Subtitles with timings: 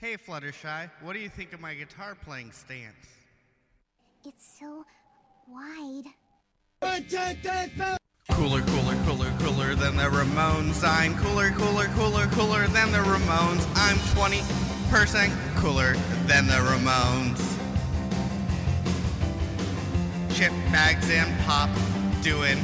[0.00, 2.94] Hey, Fluttershy, what do you think of my guitar playing stance?
[4.24, 4.84] It's so
[5.48, 6.04] wide.
[8.30, 10.86] Cooler, cooler, cooler, cooler than the Ramones.
[10.86, 13.66] I'm cooler, cooler, cooler, cooler than the Ramones.
[13.74, 15.94] I'm 20% cooler
[16.28, 17.40] than the Ramones.
[20.32, 21.70] Chip bags and pop
[22.22, 22.58] doing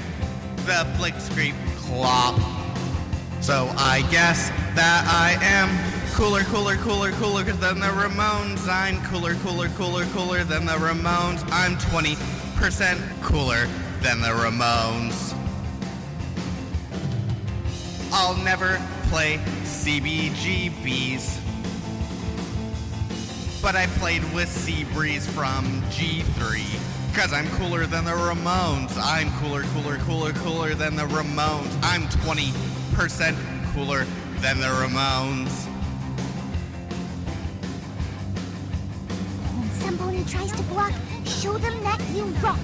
[0.58, 2.36] the blitzkrieg clop.
[3.40, 8.68] So I guess that I am cooler, cooler, cooler, cooler than the Ramones.
[8.68, 11.42] I'm cooler, cooler, cooler, cooler than the Ramones.
[11.50, 13.66] I'm 20% cooler
[14.00, 15.34] than the Ramones.
[18.12, 21.40] I'll never play CBGBs.
[23.60, 26.62] But I played with Seabreeze from G3.
[27.12, 28.96] Cause I'm cooler than the Ramones.
[29.02, 31.76] I'm cooler, cooler, cooler, cooler than the Ramones.
[31.82, 34.04] I'm 20% cooler
[34.40, 35.73] than the Ramones.
[39.98, 40.92] When tries to block,
[41.24, 42.58] show them that you rock.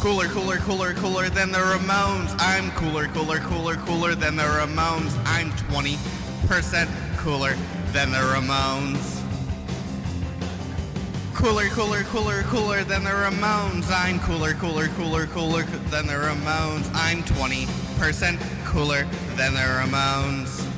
[0.00, 2.34] Cooler, cooler, cooler, cooler than the Ramones.
[2.38, 5.14] I'm cooler, cooler, cooler, cooler than the Ramones.
[5.26, 7.54] I'm 20% cooler
[7.92, 9.20] than the Ramones.
[11.34, 13.90] Cooler, cooler, cooler, cooler than the Ramones.
[13.90, 16.90] I'm cooler, cooler, cooler, cooler than the Ramones.
[16.94, 19.04] I'm 20% cooler
[19.36, 20.69] than the Ramones.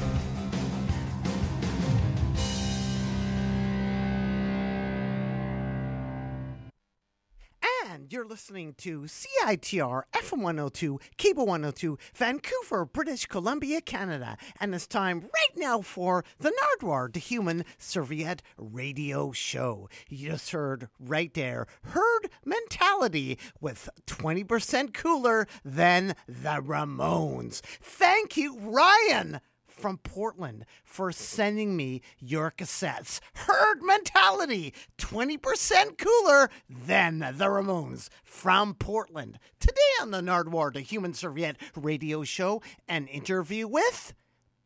[8.32, 14.38] Listening to CITR FM 102, Cable 102, Vancouver, British Columbia, Canada.
[14.58, 19.90] And it's time right now for the Nardwuar, the Human Serviette Radio Show.
[20.08, 27.60] You just heard right there, herd mentality with 20% cooler than the Ramones.
[27.82, 29.42] Thank you, Ryan
[29.82, 33.18] from Portland for sending me your cassettes.
[33.34, 39.40] Herd mentality, 20% cooler than the Ramones from Portland.
[39.58, 44.14] Today on the Nardwuar, the Human Serviette radio show, an interview with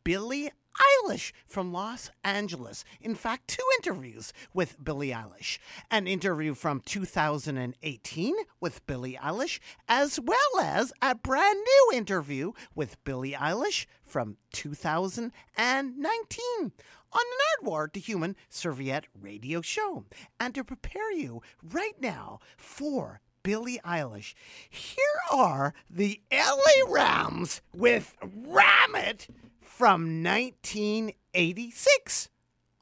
[0.03, 2.83] Billie Eilish from Los Angeles.
[3.01, 5.57] In fact, two interviews with Billie Eilish.
[5.89, 13.03] An interview from 2018 with Billie Eilish, as well as a brand new interview with
[13.03, 16.71] Billie Eilish from 2019 on
[17.11, 20.05] the Nardwuar, to Human Serviette radio show.
[20.39, 24.33] And to prepare you right now for Billie Eilish,
[24.69, 25.01] here
[25.31, 29.27] are the LA Rams with Ram It
[29.67, 32.29] from 1986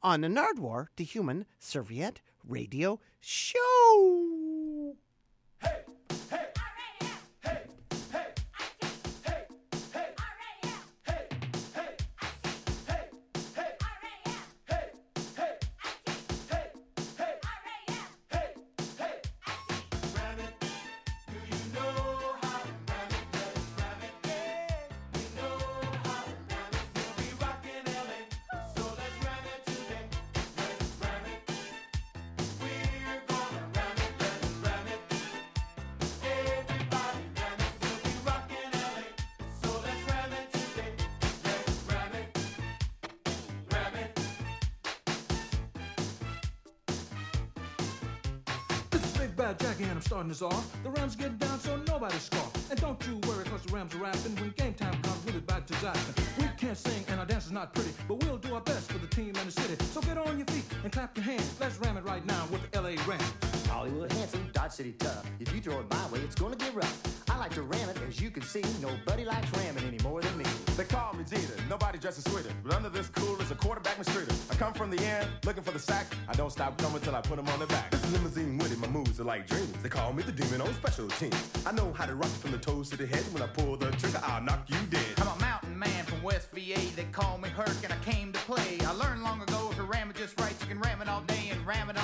[0.01, 4.44] on the Nardwar, the Human Serviette Radio Show.
[50.15, 50.83] Starting this off.
[50.83, 52.71] The Rams get down so nobody scoff.
[52.71, 54.33] And don't you worry cause the Rams are rapping.
[54.37, 56.37] When game time comes, we'll be back to zapping.
[56.37, 58.97] We can't sing and our dance is not pretty, but we'll do our best for
[58.97, 59.75] the team and the city.
[59.91, 61.57] So get on your feet and clap your hands.
[61.59, 63.33] Let's ram it right now with the LA Rams.
[63.67, 65.25] Hollywood handsome, Dodge City tough.
[65.41, 66.97] If you throw it my way, it's gonna get rough.
[67.29, 68.63] I like to ram it, as you can see.
[68.81, 70.45] Nobody likes ramming any more than me.
[70.77, 72.51] They call me Jeter, nobody dresses sweeter.
[72.63, 74.33] But under this cool is a quarterback mistreater.
[74.49, 76.05] I come from the end, looking for the sack.
[76.29, 77.91] I don't stop coming till I put them on their back.
[77.91, 78.54] This is limousine with it,
[78.85, 79.73] my moves are like dreams.
[79.81, 81.35] They call me the demon on special teams.
[81.65, 83.23] I know how to rock from the toes to the head.
[83.31, 85.05] When I pull the trigger, I'll knock you dead.
[85.17, 86.79] I'm a mountain man from West VA.
[86.95, 88.77] They call me Herc and I came to play.
[88.81, 91.21] I learned long ago if you ram it just right, you can ram it all
[91.21, 91.94] day and ram it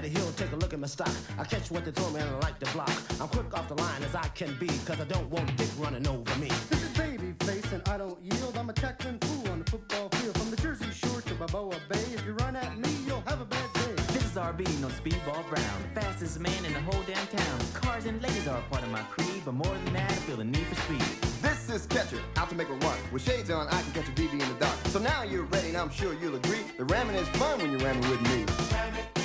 [0.00, 1.10] This is Big Daddy Hill, take a look at my stock.
[1.38, 2.90] I catch what they throw me and I like to block.
[3.20, 6.06] I'm quick off the line as I can be, cause I don't want dick running
[6.06, 6.48] over me.
[6.70, 8.56] This is Babyface and I don't yield.
[8.56, 10.38] I'm a tackling fool on the football field.
[10.38, 12.04] From the Jersey Shore to Balboa Bay.
[12.14, 13.92] If you run at me, you'll have a bad day.
[14.14, 17.60] This is RB, no speedball Brown, the fastest man in the whole damn town.
[17.74, 20.36] Cars and ladies are a part of my creed, but more than that, I feel
[20.36, 21.04] the need for speed.
[21.42, 22.98] This is Catcher, out to make a run.
[23.12, 24.76] With shades on, I can catch a BB in the dark.
[24.86, 26.64] So now you're ready, and I'm sure you'll agree.
[26.78, 29.19] The ramming is fun when you're ramming with me.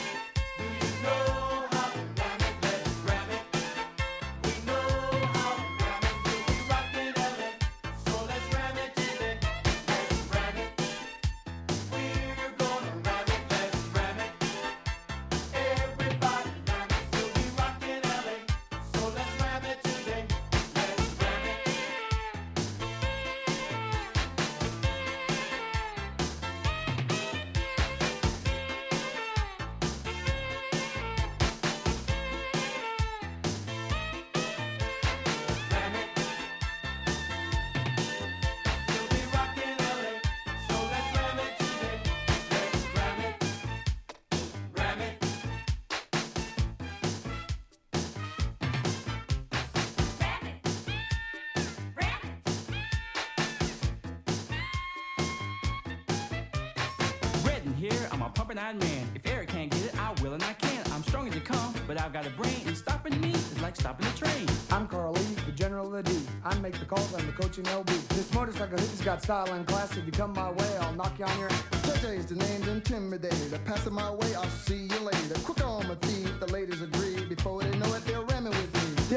[63.75, 64.47] Like stopping a train.
[64.71, 66.19] I'm Carl Lee, the general of the D.
[66.43, 68.07] I make the calls, I'm the coach in LB.
[68.09, 69.95] This motorcycle hippie's got style and class.
[69.97, 71.49] If you come my way, I'll knock you on your
[71.83, 73.59] Today's the name's intimidated.
[73.65, 75.35] Pass it my way, I'll see you later.
[75.43, 75.74] Quick on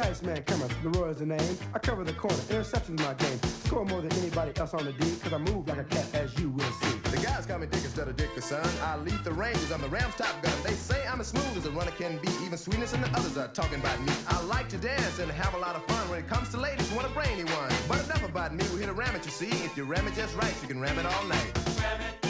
[0.08, 0.14] me.
[0.14, 1.58] The Iceman Cometh, the Roy is the name.
[1.74, 3.38] I cover the corner, interceptions my game.
[3.64, 6.38] Score more than anybody else on the D, cause I move like a cat, as
[6.38, 6.98] you will see.
[7.10, 8.64] The guys call me Dick instead of Dickerson.
[8.82, 10.52] I lead the Rangers, I'm the Rams top gun.
[10.64, 12.30] They say I'm as smooth as a runner can be.
[12.44, 14.12] Even sweetness and the others are talking about me.
[14.28, 16.08] I like to dance and have a lot of fun.
[16.10, 17.70] When it comes to ladies, want a brainy one.
[17.88, 19.50] But enough about me, we hit a ram it, you see.
[19.64, 21.52] If you ram it just right, you can ram it all night.
[21.76, 22.27] Well,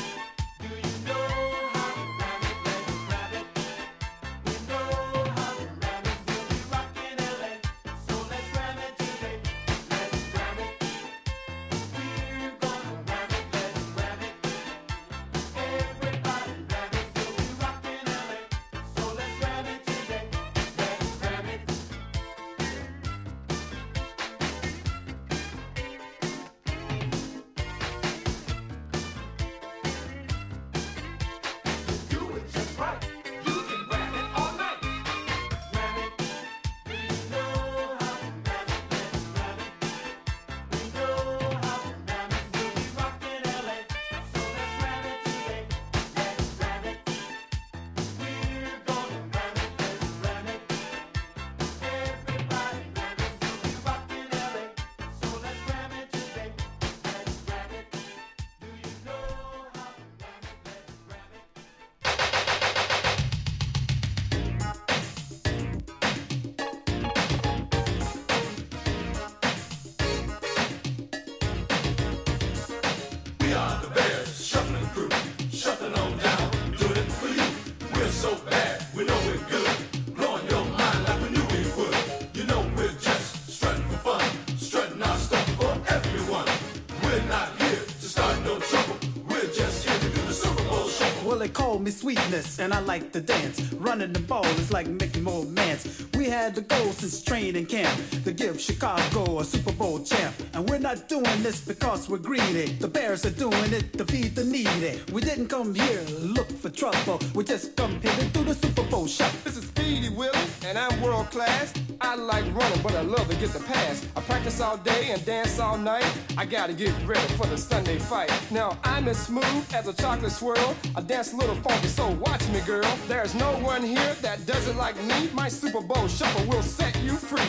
[92.43, 93.61] sweetness, and I like to dance.
[93.75, 96.07] Running the ball is like making more mans.
[96.15, 100.35] We had the goal since training camp to give Chicago a Super Bowl champ.
[100.55, 102.73] And we're not doing this because we're greedy.
[102.81, 105.01] The Bears are doing it to feed the needy.
[105.13, 107.21] We didn't come here to look for trouble.
[107.35, 109.33] We just come here to do the Super Bowl shot.
[109.45, 111.73] This is Speedy Willie, and I'm world class.
[112.19, 114.05] I like running, but I love to get the pass.
[114.17, 116.05] I practice all day and dance all night.
[116.37, 118.33] I gotta get ready for the Sunday fight.
[118.51, 120.75] Now I'm as smooth as a chocolate swirl.
[120.97, 122.91] I dance a little funky, so watch me, girl.
[123.07, 125.31] There's no one here that does it like me.
[125.33, 127.41] My Super Bowl shuffle will set you free.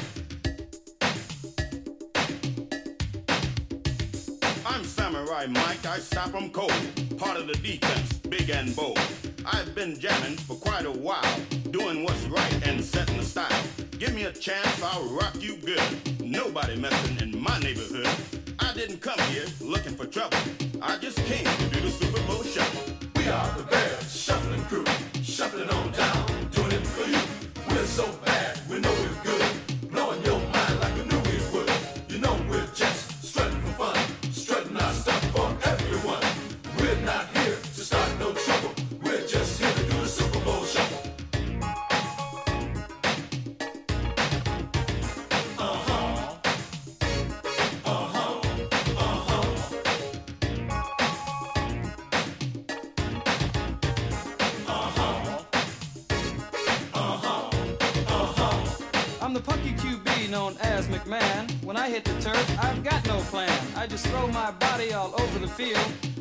[4.67, 6.73] I'm Samurai Mike, I stop 'em cold.
[7.17, 8.99] Part of the defense, big and bold.
[9.45, 11.39] I've been jamming for quite a while,
[11.71, 13.63] doing what's right and setting the style.
[13.99, 15.81] Give me a chance, I'll rock you good.
[16.21, 18.07] Nobody messing in my neighborhood.
[18.57, 20.37] I didn't come here looking for trouble.
[20.81, 22.93] I just came to do the Super Bowl shuffle.
[23.17, 24.85] We are the Bears Shuffling Crew,
[25.21, 27.19] shuffling on down, doing it for you.
[27.75, 28.28] We're so bad,
[61.99, 63.51] hit the turf, I've got no plan.
[63.75, 65.79] I just throw my body all over the field.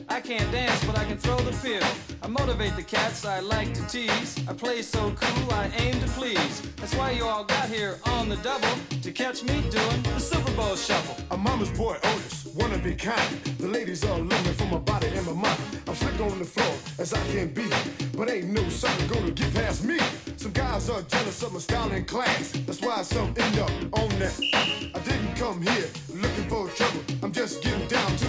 [0.09, 1.87] I can't dance, but I can throw the pill.
[2.23, 4.37] I motivate the cats I like to tease.
[4.49, 6.63] I play so cool, I aim to please.
[6.99, 10.75] Why you all got here on the double to catch me doing the Super Bowl
[10.75, 11.17] shuffle.
[11.31, 13.37] I'm mama's boy Otis, one of a kind.
[13.59, 15.61] The ladies all looking for my body and my mind.
[15.87, 17.71] I'm slick on the floor as I can be,
[18.17, 19.99] but ain't no sucker gonna get past me.
[20.37, 22.50] Some guys are jealous of my style and class.
[22.67, 24.37] That's why some end up on that.
[24.93, 27.00] I didn't come here looking for trouble.
[27.23, 28.28] I'm just getting down to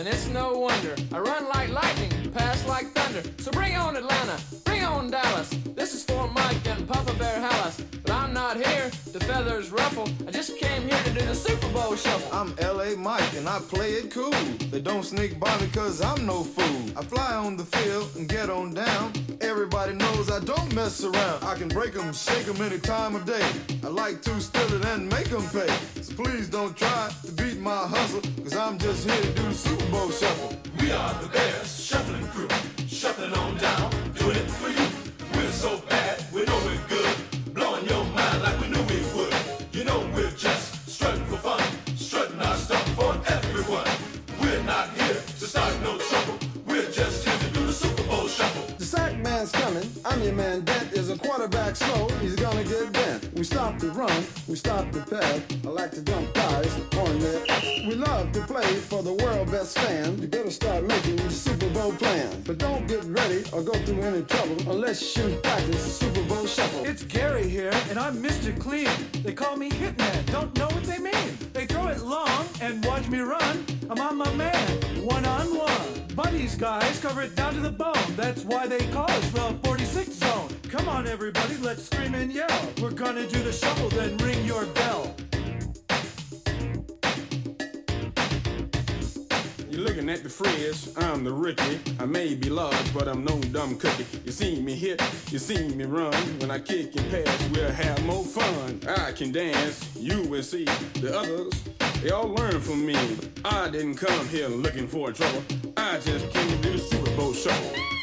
[0.00, 0.96] and it's no wonder.
[1.12, 3.22] I run like lightning, pass like thunder.
[3.36, 5.50] So bring on Atlanta, bring on Dallas.
[5.76, 6.59] This is for Mike
[8.54, 10.08] not here to feathers ruffle.
[10.26, 12.36] I just came here to do the Super Bowl shuffle.
[12.36, 14.32] I'm LA Mike and I play it cool.
[14.72, 16.98] They don't sneak by me cause I'm no fool.
[16.98, 19.12] I fly on the field and get on down.
[19.40, 21.44] Everybody knows I don't mess around.
[21.44, 23.46] I can break 'em, shake 'em any time of day.
[23.84, 25.72] I like to steal it and make 'em pay.
[26.02, 29.54] So please don't try to beat my hustle cause I'm just here to do the
[29.54, 30.56] Super Bowl shuffle.
[30.80, 32.48] We are the best Shuffling Crew,
[32.88, 34.88] shuffling on down, doing it for you.
[35.34, 37.16] We're so bad, we know we're good,
[50.04, 50.64] I'm your man.
[50.64, 52.08] Dent is a quarterback slow.
[52.20, 53.32] He's gonna get bent.
[53.34, 54.24] We stop the run.
[54.48, 55.40] We stop the pass.
[55.64, 57.62] I like to dump guys on that.
[57.86, 60.18] We love to play for the world best fan.
[60.20, 62.42] You better start making the Super Bowl plan.
[62.46, 66.46] But don't get ready or go through any trouble unless you practice the Super Bowl
[66.46, 66.84] shuffle.
[66.84, 68.58] It's Gary here, and I'm Mr.
[68.58, 68.88] Clean.
[69.22, 70.26] They call me Hitman.
[70.26, 71.38] Don't know what they mean.
[71.52, 73.64] They it long and watch me run.
[73.88, 76.06] I'm on my man, one on one.
[76.14, 78.14] Buddies, guys cover it down to the bone.
[78.16, 80.48] That's why they call us the 46 zone.
[80.68, 82.72] Come on, everybody, let's scream and yell.
[82.80, 85.14] We're gonna do the shuffle, then ring your bell.
[89.70, 91.78] You're looking at the Fridge, I'm the rookie.
[92.00, 94.04] I may be large, but I'm no dumb cookie.
[94.24, 95.00] You see me hit,
[95.30, 96.12] you see me run.
[96.40, 98.80] When I kick and pass, we'll have more fun.
[98.88, 100.64] I can dance, you will see.
[100.64, 101.52] The others,
[102.02, 102.96] they all learn from me.
[103.44, 105.44] I didn't come here looking for trouble.
[105.76, 107.99] I just came to do the Super Bowl shuffle.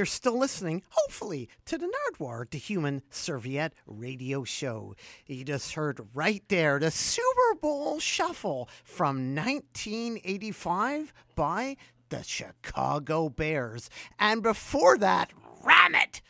[0.00, 4.94] You're still listening, hopefully, to the Nardwuar the Human Serviette radio show.
[5.26, 11.76] You just heard right there the Super Bowl Shuffle from 1985 by
[12.08, 13.90] the Chicago Bears.
[14.18, 16.22] And before that, Ram It!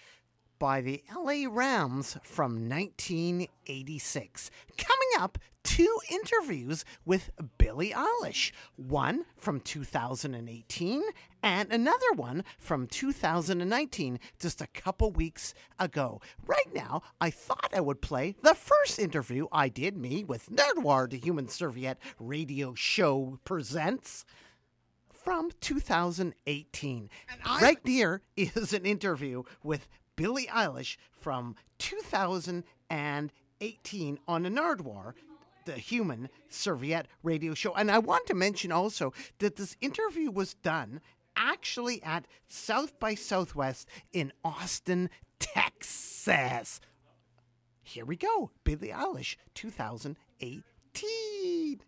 [0.59, 4.51] by the LA Rams from 1986.
[4.77, 8.53] Coming up, two interviews with Billie Eilish.
[8.77, 11.03] One from 2018
[11.43, 16.21] and another one from 2019, just a couple weeks ago.
[16.47, 21.11] Right now, I thought I would play the first interview I did, me, with Nardwuar,
[21.11, 24.25] the Human Serviette radio show presents
[25.13, 27.11] from 2018.
[27.61, 29.87] right here is an interview with
[30.17, 35.15] Billie Eilish from 2018 on the Nardwuar,
[35.71, 37.73] the Human Serviette radio show.
[37.75, 41.01] And I want to mention also that this interview was done
[41.37, 46.81] actually at South by Southwest in Austin, Texas.
[47.85, 51.83] Here we go Billie Eilish 2018.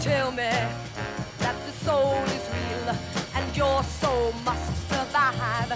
[0.00, 0.50] Tell me
[1.38, 2.96] that the soul is real
[3.34, 5.68] and your soul must survive.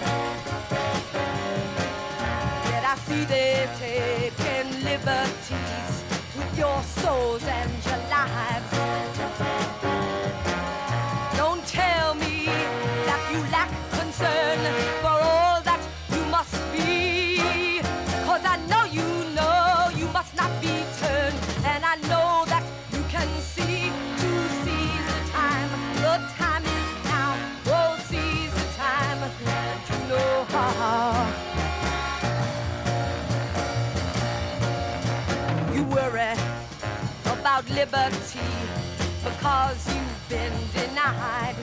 [2.71, 6.03] Yet I see they've taken liberties
[6.35, 8.84] with your souls and your lives.
[37.85, 38.39] liberty
[39.23, 41.55] because you've been denied.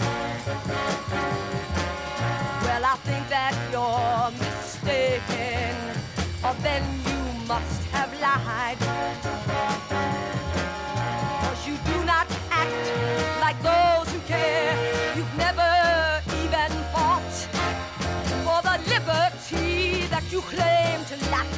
[2.62, 5.74] Well, I think that you're mistaken,
[6.44, 8.78] or then you must have lied.
[11.42, 12.84] Cause you do not act
[13.40, 14.74] like those who care.
[15.16, 15.72] You've never
[16.42, 17.34] even fought
[18.46, 21.50] for the liberty that you claim to lack.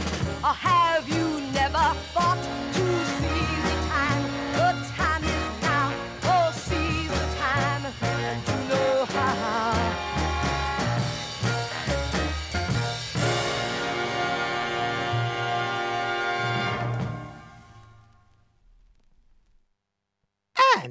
[0.43, 2.65] Or have you never fought?
[2.75, 2.94] to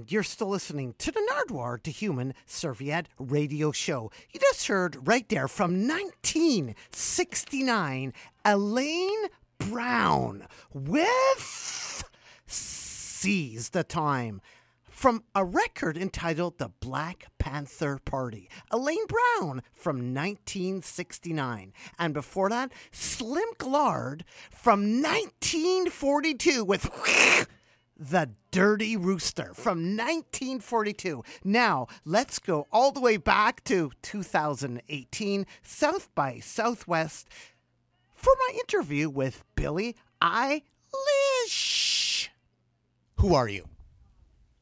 [0.04, 4.12] And you're still listening to the Nardwuar to Human Serviette radio show.
[4.34, 8.14] You just heard right there from 1969,
[8.44, 9.28] Elaine
[9.60, 12.04] Brown with
[12.46, 14.42] Seize the Time
[14.90, 18.50] from a record entitled The Black Panther Party.
[18.72, 21.72] Elaine Brown from 1969.
[21.98, 26.90] And before that, Slim Gaillard from 1942 with
[27.98, 31.24] The Dirty Rooster from 1942.
[31.44, 37.28] Now, let's go all the way back to 2018, South by Southwest,
[38.14, 40.64] for my interview with Billie Eilish.
[43.20, 43.66] Who are you?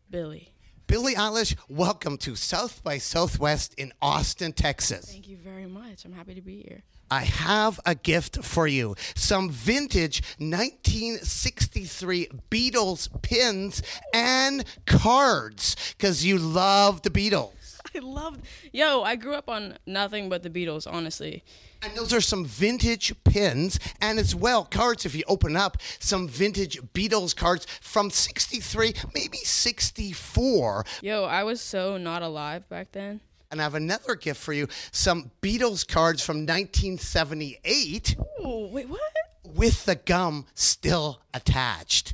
[0.10, 0.54] Billie.
[0.88, 5.10] Billie Eilish, welcome to South by Southwest in Austin, Texas.
[5.10, 6.04] Thank you very much.
[6.04, 6.84] I'm happy to be here.
[7.12, 8.96] I have a gift for you.
[9.16, 17.52] Some vintage 1963 Beatles pins and cards because you love the Beatles.
[17.96, 18.40] I love.
[18.72, 21.44] Yo, I grew up on nothing but the Beatles, honestly.
[21.82, 26.30] And those are some vintage pins and as well cards if you open up some
[26.30, 30.86] vintage Beatles cards from 63, maybe 64.
[31.02, 33.20] Yo, I was so not alive back then.
[33.52, 39.02] And I have another gift for you some Beatles cards from 1978 Ooh, wait, what?
[39.44, 42.14] with the gum still attached.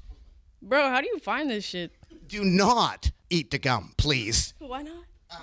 [0.62, 1.92] Bro, how do you find this shit?
[2.28, 4.54] Do not eat the gum, please.
[4.60, 5.04] Why not?
[5.32, 5.38] Um,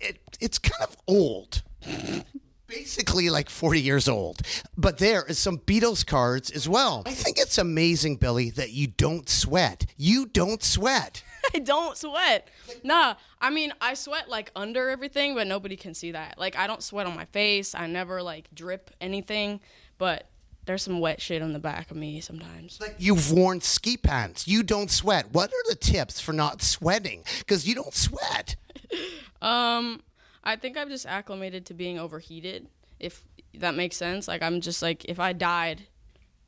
[0.00, 1.62] it, it's kind of old.
[2.66, 4.42] Basically, like 40 years old.
[4.76, 7.02] But there is some Beatles cards as well.
[7.06, 9.86] I think it's amazing, Billie, that you don't sweat.
[9.96, 11.22] You don't sweat.
[11.54, 12.48] I don't sweat.
[12.82, 16.38] Nah, I mean, I sweat like under everything, but nobody can see that.
[16.38, 17.74] Like, I don't sweat on my face.
[17.74, 19.60] I never like drip anything,
[19.98, 20.28] but
[20.66, 22.78] there's some wet shit on the back of me sometimes.
[22.80, 24.46] Like You've worn ski pants.
[24.46, 25.32] You don't sweat.
[25.32, 27.24] What are the tips for not sweating?
[27.38, 28.56] Because you don't sweat.
[29.40, 30.02] Um,
[30.42, 32.66] I think I've just acclimated to being overheated,
[32.98, 33.22] if
[33.54, 34.26] that makes sense.
[34.26, 35.82] Like, I'm just like, if I died,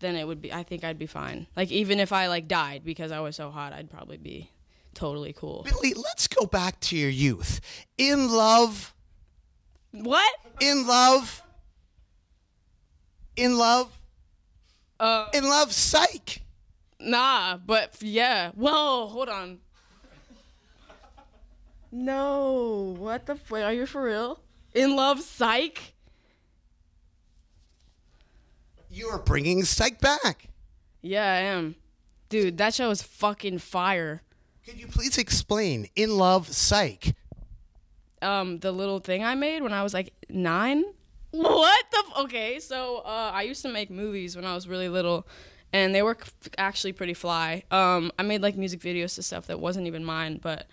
[0.01, 1.47] then it would be, I think I'd be fine.
[1.55, 4.51] Like, even if I like died because I was so hot, I'd probably be
[4.95, 5.65] totally cool.
[5.65, 7.61] Billie, let's go back to your youth.
[7.99, 8.95] In love.
[9.93, 10.33] What?
[10.61, 11.43] In love.
[13.37, 14.01] In love.
[14.99, 16.43] Uh, in love, psych.
[17.01, 18.51] Nah, but yeah.
[18.55, 19.59] Whoa, hold on.
[21.91, 23.33] No, what the?
[23.33, 24.41] F- wait, are you for real?
[24.75, 25.95] In love, psych.
[28.91, 30.49] You are bringing psych back.
[31.01, 31.77] Yeah, I am.
[32.29, 34.23] Dude, that show is fucking fire.
[34.71, 37.17] Could you please explain In Love Psych?
[38.23, 40.85] Um, the little thing I made when I was like nine.
[41.33, 42.05] What the?
[42.07, 45.27] F- okay, so uh, I used to make movies when I was really little,
[45.73, 47.65] and they were c- actually pretty fly.
[47.73, 50.69] Um, I made like music videos to stuff that wasn't even mine, but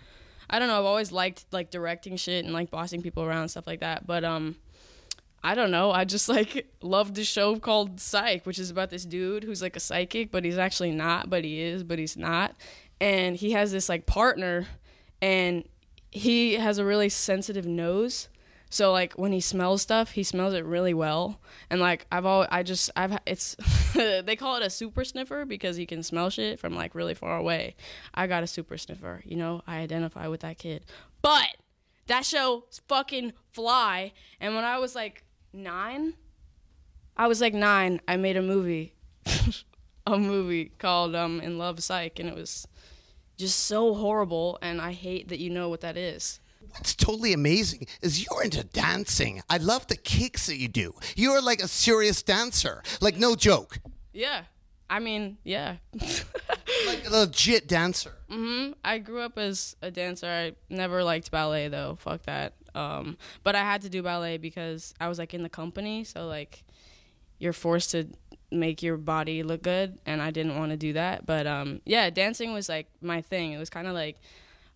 [0.48, 0.78] I don't know.
[0.78, 4.06] I've always liked like directing shit and like bossing people around and stuff like that.
[4.06, 4.54] But um,
[5.42, 5.90] I don't know.
[5.90, 9.74] I just like loved this show called Psych, which is about this dude who's like
[9.74, 12.54] a psychic, but he's actually not, but he is, but he's not.
[13.00, 14.66] And he has this like partner,
[15.22, 15.64] and
[16.10, 18.28] he has a really sensitive nose.
[18.70, 21.40] So like when he smells stuff, he smells it really well.
[21.70, 23.56] And like I've all I just I've it's
[23.94, 27.36] they call it a super sniffer because he can smell shit from like really far
[27.38, 27.76] away.
[28.14, 29.62] I got a super sniffer, you know.
[29.66, 30.84] I identify with that kid.
[31.22, 31.48] But
[32.08, 34.12] that show fucking fly.
[34.40, 36.14] And when I was like 9,
[37.16, 38.94] I was like 9, I made a movie.
[40.06, 42.66] a movie called um In Love Psych and it was
[43.38, 46.40] just so horrible and I hate that you know what that is.
[46.72, 49.42] What's totally amazing is you're into dancing.
[49.48, 50.94] I love the kicks that you do.
[51.16, 52.82] You're like a serious dancer.
[53.00, 53.78] Like, no joke.
[54.12, 54.42] Yeah.
[54.90, 55.76] I mean, yeah.
[56.86, 58.12] like a legit dancer.
[58.28, 60.26] hmm I grew up as a dancer.
[60.26, 61.96] I never liked ballet though.
[62.00, 62.54] Fuck that.
[62.74, 66.26] Um, but I had to do ballet because I was like in the company, so
[66.26, 66.64] like
[67.38, 68.08] you're forced to
[68.50, 71.26] make your body look good, and I didn't want to do that.
[71.26, 73.52] But um, yeah, dancing was like my thing.
[73.52, 74.16] It was kind of like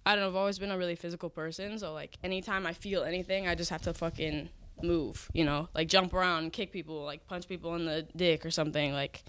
[0.04, 0.28] I don't know.
[0.28, 3.70] I've always been a really physical person, so like anytime I feel anything, I just
[3.70, 4.48] have to fucking
[4.82, 5.28] move.
[5.32, 8.92] You know, like jump around, kick people, like punch people in the dick or something.
[8.92, 9.22] Like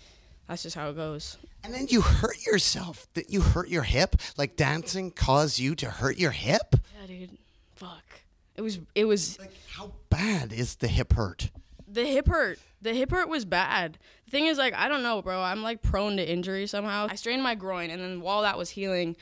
[0.47, 1.37] that's just how it goes.
[1.63, 3.07] And then you hurt yourself.
[3.13, 4.15] That you hurt your hip.
[4.37, 6.75] Like dancing caused you to hurt your hip.
[6.99, 7.37] Yeah, dude.
[7.75, 8.21] Fuck.
[8.55, 8.79] It was.
[8.95, 9.39] It was.
[9.39, 11.51] Like how bad is the hip hurt.
[11.87, 13.97] The hip hurt The hip hurt was bad.
[14.25, 15.41] The thing is, like, I don't know, bro.
[15.41, 17.07] I'm like prone to injury somehow.
[17.09, 19.15] I strained my groin, and then while that was healing,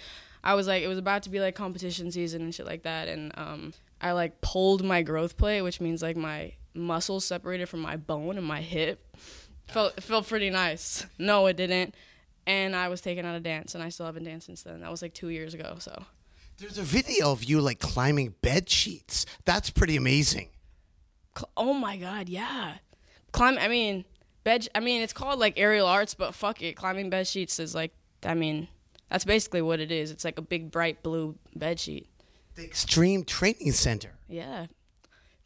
[0.43, 3.07] I was like, it was about to be like competition season and shit like that,
[3.07, 7.81] and um, I like pulled my growth plate, which means like my muscles separated from
[7.81, 9.15] my bone and my hip.
[9.67, 11.05] Felt it felt pretty nice.
[11.19, 11.93] No, it didn't.
[12.47, 14.81] And I was taken out of dance, and I still haven't danced since then.
[14.81, 15.75] That was like two years ago.
[15.79, 16.03] So
[16.57, 19.27] There's a video of you like climbing bed sheets.
[19.45, 20.49] That's pretty amazing.
[21.55, 22.77] Oh my god, yeah.
[23.31, 23.57] Climb.
[23.59, 24.05] I mean,
[24.43, 24.67] bed.
[24.75, 26.75] I mean, it's called like aerial arts, but fuck it.
[26.75, 27.93] Climbing bed sheets is like.
[28.23, 28.67] I mean,
[29.09, 30.11] that's basically what it is.
[30.11, 32.07] It's like a big bright blue bed sheet.
[32.55, 34.67] The Extreme Training Center, Yeah.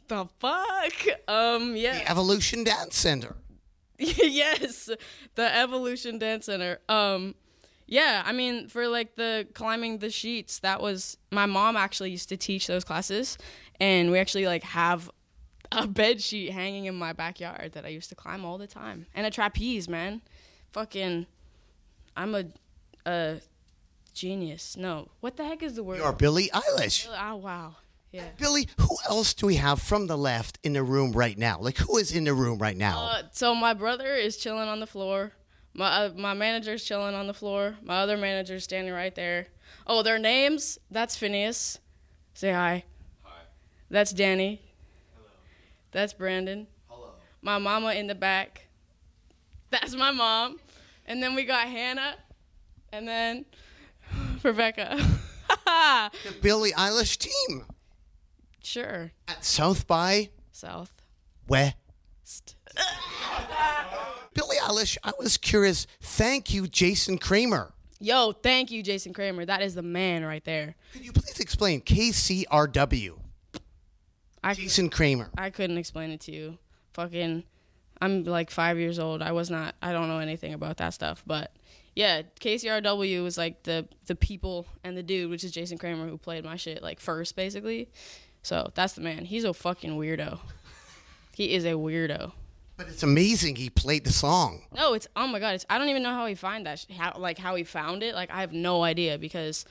[0.07, 0.93] The fuck.
[1.27, 1.75] Um.
[1.75, 1.99] Yeah.
[1.99, 3.35] the Evolution Dance Center.
[3.97, 4.89] yes,
[5.35, 6.79] the Evolution Dance Center.
[6.89, 7.33] Um,
[7.87, 12.29] yeah, I mean, for like the climbing the sheets, that was my mom actually used
[12.29, 13.37] to teach those classes,
[13.79, 15.09] and we actually like have
[15.75, 19.05] a bed sheet hanging in my backyard that I used to climb all the time,
[19.13, 20.21] and a trapeze, man.
[20.71, 21.25] Fucking,
[22.17, 22.45] I'm a,
[23.05, 23.41] a
[24.13, 24.75] genius.
[24.77, 25.97] No, what the heck is the word?
[25.97, 27.07] You're Billie Eilish.
[27.07, 27.75] Oh wow,
[28.11, 28.29] yeah.
[28.37, 31.59] Billie, who else do we have from the left in the room right now?
[31.59, 32.99] Like, who is in the room right now?
[32.99, 35.33] Uh, so my brother is chilling on the floor.
[35.73, 37.75] My uh, my manager's chilling on the floor.
[37.83, 39.47] My other manager's standing right there.
[39.87, 40.79] Oh, their names?
[40.89, 41.79] That's Phineas.
[42.33, 42.83] Say hi.
[43.23, 43.31] Hi.
[43.89, 44.61] That's Danny.
[45.95, 46.67] That's Brandon.
[46.89, 47.11] Hello.
[47.41, 48.67] My mama in the back.
[49.69, 50.59] That's my mom.
[51.05, 52.15] And then we got Hannah.
[52.91, 53.45] And then
[54.43, 54.97] Rebecca.
[55.65, 57.63] the Billie Eilish team
[58.61, 59.13] sure.
[59.29, 60.91] at South by South.
[61.47, 62.57] West.
[64.33, 65.87] Billie Eilish, I was curious.
[66.01, 67.71] Thank you, Jason Kramer.
[68.01, 69.45] Yo, thank you, Jason Kramer.
[69.45, 70.75] That is the man right there.
[70.91, 73.19] Could you please explain KCRW?
[74.45, 75.29] I, Jason Kramer.
[75.37, 76.57] I couldn't explain it to you.
[76.93, 77.43] Fucking,
[78.01, 79.21] I'm like five years old.
[79.21, 79.75] I was not.
[79.81, 81.23] I don't know anything about that stuff.
[81.27, 81.51] But
[81.95, 86.17] yeah, KCRW was like the the people and the dude, which is Jason Kramer, who
[86.17, 87.89] played my shit like first, basically.
[88.43, 89.25] So that's the man.
[89.25, 90.39] He's a fucking weirdo.
[91.33, 92.31] He is a weirdo.
[92.77, 94.61] But it's amazing he played the song.
[94.75, 95.55] No, it's oh my god.
[95.55, 96.79] It's I don't even know how he find that.
[96.79, 98.13] sh- How like how he found it.
[98.13, 99.65] Like I have no idea because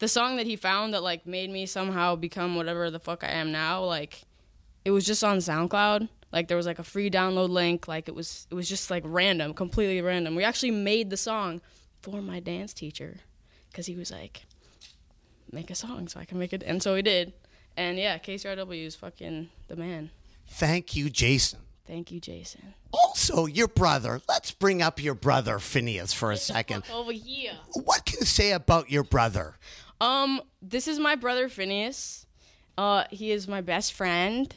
[0.00, 3.28] the song that he found that like made me somehow become whatever the fuck I
[3.28, 3.84] am now.
[3.84, 4.22] Like
[4.84, 6.08] it was just on SoundCloud.
[6.32, 7.86] Like there was like a free download link.
[7.86, 10.34] Like it was it was just like random, completely random.
[10.34, 11.60] We actually made the song
[12.02, 13.18] for my dance teacher
[13.70, 14.46] because he was like,
[15.52, 17.32] make a song so I can make it, and so he did.
[17.76, 20.10] And yeah, KCRW is fucking the man.
[20.48, 21.60] Thank you, Jason.
[21.86, 22.74] Thank you, Jason.
[22.92, 24.20] Also, your brother.
[24.28, 26.84] Let's bring up your brother, Phineas, for a second.
[26.92, 27.52] Over here.
[27.72, 29.56] What can you say about your brother?
[30.00, 32.26] Um, this is my brother Phineas.
[32.78, 34.54] Uh, he is my best friend,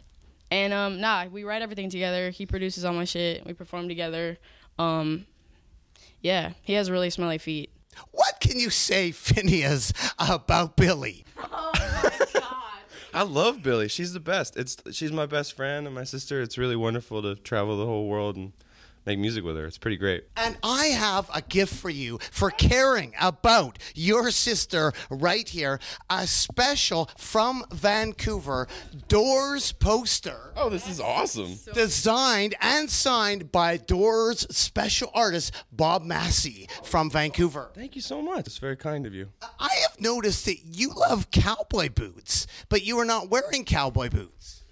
[0.50, 2.30] and um, nah, we write everything together.
[2.30, 3.46] He produces all my shit.
[3.46, 4.38] We perform together.
[4.80, 5.26] Um,
[6.22, 7.70] yeah, he has really smelly feet.
[8.12, 11.26] What can you say, Phineas, about Billie?
[11.38, 12.44] Oh my god!
[13.14, 13.88] I love Billie.
[13.88, 14.58] She's the best.
[14.58, 16.42] It's she's my best friend and my sister.
[16.42, 18.54] It's really wonderful to travel the whole world and
[19.06, 19.66] make music with her.
[19.66, 20.26] It's pretty great.
[20.38, 25.80] And I have a gift for you for caring about your sister right here.
[26.10, 28.68] A special from Vancouver
[29.08, 30.54] Doors poster.
[30.56, 31.58] Oh, this is awesome.
[31.74, 37.72] Designed and signed by Doors special artist Bob Masse from Vancouver.
[37.74, 38.48] Thank you so much.
[38.48, 39.30] It's very kind of you.
[39.60, 44.64] I have noticed that you love cowboy boots, but you are not wearing cowboy boots.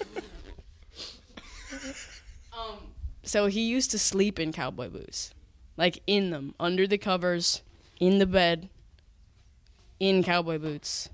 [3.24, 5.32] So he used to sleep in cowboy boots,
[5.76, 7.62] like in them, under the covers,
[7.98, 8.68] in the bed,
[9.98, 11.08] in cowboy boots.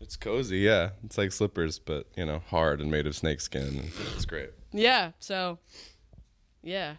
[0.00, 0.90] It's cozy, yeah.
[1.04, 3.62] It's like slippers, but you know, hard and made of snakeskin.
[3.62, 4.50] And it's great.
[4.72, 5.12] Yeah.
[5.18, 5.58] So,
[6.62, 6.94] yeah.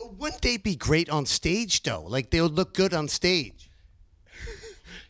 [0.00, 2.04] Wouldn't they be great on stage though?
[2.06, 3.70] Like they would look good on stage.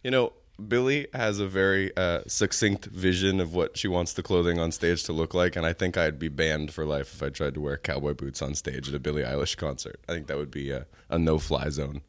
[0.02, 0.32] You know,
[0.68, 5.02] Billie has a very uh, succinct vision of what she wants the clothing on stage
[5.04, 7.60] to look like, and I think I'd be banned for life if I tried to
[7.60, 10.00] wear cowboy boots on stage at a Billie Eilish concert.
[10.08, 12.02] I think that would be a, a no-fly zone.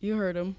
[0.00, 0.56] You heard him.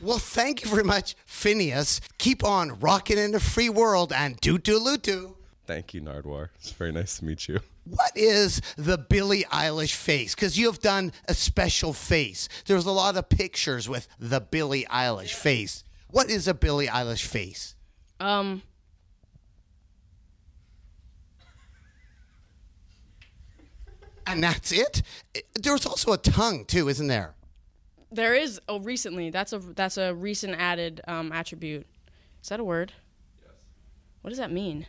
[0.00, 2.00] Well, thank you very much, Phineas.
[2.18, 5.36] Keep on rocking in the free world and doo doo loo doo.
[5.66, 6.48] Thank you, Nardwuar.
[6.56, 7.60] It's very nice to meet you.
[7.84, 10.34] What is the Billie Eilish face?
[10.34, 12.48] Because you have done a special face.
[12.66, 15.84] There's a lot of pictures with the Billie Eilish face.
[16.10, 17.74] What is a Billie Eilish face?
[18.20, 18.62] Um.
[24.26, 25.02] And that's it?
[25.54, 27.34] There's also a tongue, too, isn't there?
[28.10, 29.30] There is oh recently.
[29.30, 31.84] That's a that's a recent added um, attribute.
[32.40, 32.92] Is that a word?
[33.42, 33.50] Yes.
[34.22, 34.86] What does that mean?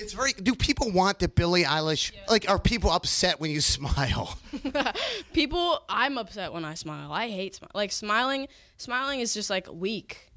[0.00, 0.32] It's very.
[0.32, 2.12] Do people want the Billie Eilish?
[2.28, 4.38] Like, are people upset when you smile?
[5.32, 7.12] People, I'm upset when I smile.
[7.12, 7.70] I hate smile.
[7.74, 10.30] Like smiling, smiling is just like weak.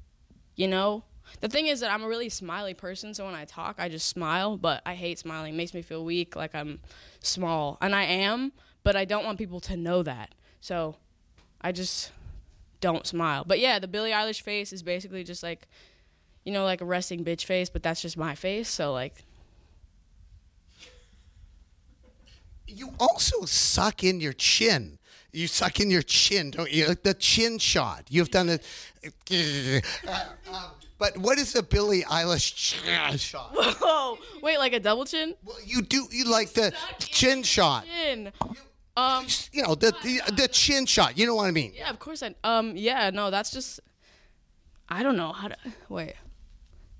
[0.54, 1.04] You know.
[1.40, 4.08] The thing is that I'm a really smiley person, so when I talk, I just
[4.08, 4.56] smile.
[4.58, 5.54] But I hate smiling.
[5.54, 6.80] It makes me feel weak, like I'm
[7.20, 8.52] small, and I am.
[8.82, 10.34] But I don't want people to know that.
[10.60, 10.96] So,
[11.62, 12.12] I just
[12.80, 13.44] don't smile.
[13.46, 15.66] But yeah, the Billie Eilish face is basically just like,
[16.44, 17.70] you know, like a resting bitch face.
[17.70, 18.68] But that's just my face.
[18.68, 19.24] So like,
[22.66, 24.98] You also suck in your chin.
[25.32, 26.86] You suck in your chin, don't you?
[26.86, 28.04] Like the chin shot.
[28.08, 28.62] You've done it.
[30.08, 33.50] Uh, um, but what is a Billie Eilish chin shot?
[33.52, 35.34] whoa, wait, like a double chin?
[35.66, 37.84] You do you like the chin shot?
[37.84, 38.32] Chin.
[38.96, 41.18] Um, You know the, the the chin shot.
[41.18, 41.72] You know what I mean?
[41.76, 42.34] Yeah, of course I.
[42.44, 43.80] Um, yeah, no, that's just.
[44.88, 45.56] I don't know how to.
[45.90, 46.14] Wait,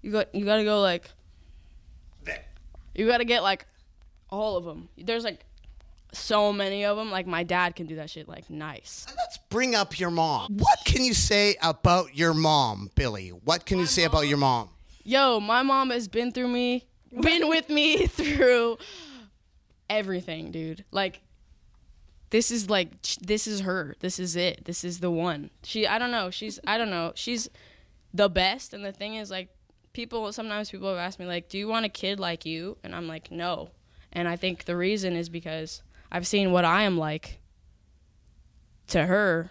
[0.02, 1.08] you got you got to go like.
[2.94, 3.66] You got to get like,
[4.30, 4.88] all of them.
[4.96, 5.44] There's like,
[6.14, 7.10] so many of them.
[7.10, 9.06] Like my dad can do that shit like nice.
[9.16, 10.56] Let's bring up your mom.
[10.56, 13.30] What can you say about your mom, Billie?
[13.30, 14.70] What can you say about your mom?
[15.02, 16.86] Yo, my mom has been through me,
[17.20, 18.78] been with me through
[19.90, 20.84] everything, dude.
[20.90, 21.20] Like,
[22.30, 23.94] this is like, this is her.
[24.00, 24.64] This is it.
[24.64, 25.50] This is the one.
[25.62, 26.30] She, I don't know.
[26.30, 27.12] She's, I don't know.
[27.14, 27.48] She's
[28.12, 28.72] the best.
[28.72, 29.50] And the thing is, like,
[29.92, 32.78] people, sometimes people have asked me, like, do you want a kid like you?
[32.82, 33.70] And I'm like, no.
[34.12, 35.82] And I think the reason is because
[36.14, 37.40] I've seen what I am like
[38.88, 39.50] to her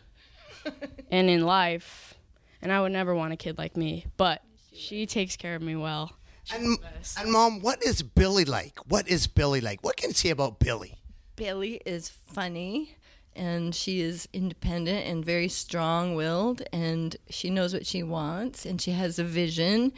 [1.11, 2.13] and in life.
[2.61, 4.05] And I would never want a kid like me.
[4.15, 6.13] But she takes care of me well.
[6.53, 6.77] And,
[7.19, 8.79] and mom, what is Billie like?
[8.87, 9.83] What is Billie like?
[9.83, 10.95] What can you say about Billie?
[11.35, 12.95] Billie is funny
[13.35, 18.81] and she is independent and very strong willed and she knows what she wants and
[18.81, 19.91] she has a vision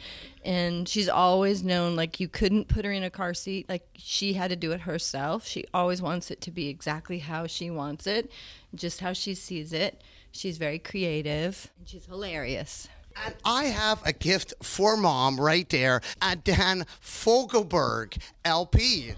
[0.44, 4.34] and she's always known like you couldn't put her in a car seat like she
[4.34, 5.46] had to do it herself.
[5.46, 8.30] She always wants it to be exactly how she wants it
[8.74, 10.02] just how she sees it.
[10.32, 12.88] She's very creative and she's hilarious.
[13.24, 19.14] And I have a gift for mom right there at Dan Fogelberg LP.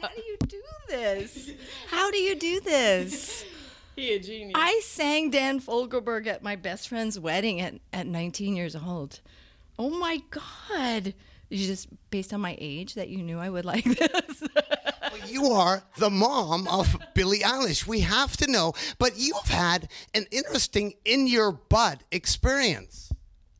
[0.00, 1.50] How do you do this?
[1.88, 3.44] How do you do this?
[3.96, 4.52] He a genius.
[4.54, 9.20] I sang Dan Fogelberg at my best friend's wedding at, at 19 years old.
[9.78, 11.14] Oh my God.
[11.48, 14.42] Is it just based on my age that you knew I would like this?
[15.28, 17.86] You are the mom of Billie Eilish.
[17.86, 23.10] We have to know, but you've had an interesting in your butt experience.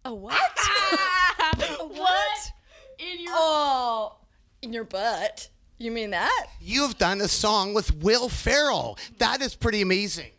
[0.04, 0.38] A what?
[1.78, 2.52] what?
[2.98, 4.16] In your Oh,
[4.60, 5.48] in your butt.
[5.78, 6.46] You mean that?
[6.60, 8.98] You've done a song with Will Ferrell.
[9.18, 10.30] That is pretty amazing.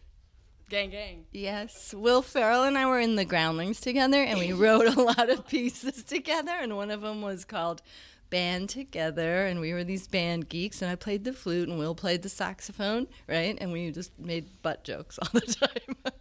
[0.69, 1.26] Gang, gang.
[1.32, 1.93] Yes.
[1.93, 5.47] Will Ferrell and I were in the Groundlings together and we wrote a lot of
[5.47, 6.52] pieces together.
[6.60, 7.84] And one of them was called
[8.32, 9.45] Band Together.
[9.45, 10.82] And we were these band geeks.
[10.82, 13.56] And I played the flute and Will played the saxophone, right?
[13.62, 16.13] And we just made butt jokes all the time.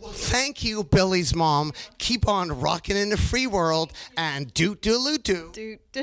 [0.00, 1.72] Well, thank you, Billie's mom.
[1.98, 5.50] Keep on rocking in the free world and doot doodle doo.
[5.54, 6.02] do, do,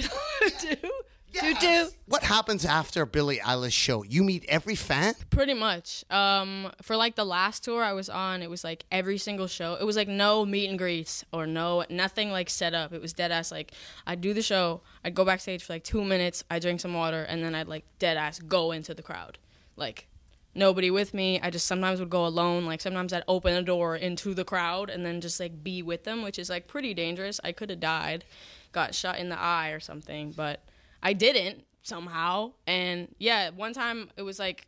[1.32, 1.88] Do, do.
[2.06, 4.04] What happens after Billie Eilish show?
[4.04, 5.14] You meet every fan?
[5.30, 6.04] Pretty much.
[6.10, 9.76] Um, for like the last tour I was on, it was like every single show.
[9.80, 12.94] It was like no meet and greets or no nothing like set up.
[12.94, 13.72] It was dead ass like
[14.06, 17.24] I'd do the show, I'd go backstage for like two minutes, I'd drink some water,
[17.24, 19.38] and then I'd like dead ass go into the crowd.
[19.78, 20.08] Like
[20.54, 21.40] nobody with me.
[21.42, 22.66] I just sometimes would go alone.
[22.66, 26.04] Like sometimes I'd open a door into the crowd and then just like be with
[26.04, 27.40] them, which is like pretty dangerous.
[27.44, 28.26] I could have died,
[28.72, 30.62] got shot in the eye or something, but
[31.04, 32.54] I didn't somehow.
[32.68, 34.68] And yeah, one time it was like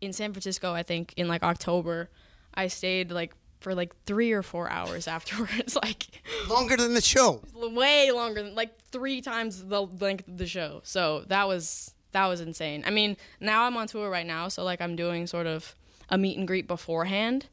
[0.00, 2.10] in San Francisco, I think in like October,
[2.54, 6.06] I stayed like for like three or four hours afterwards, like
[6.48, 7.42] Longer than the show.
[7.54, 10.80] way longer than like three times the length of the show.
[10.84, 12.82] So that was that was insane.
[12.86, 15.74] I mean, now I'm on tour right now, so like I'm doing sort of
[16.10, 17.46] a meet and greet beforehand,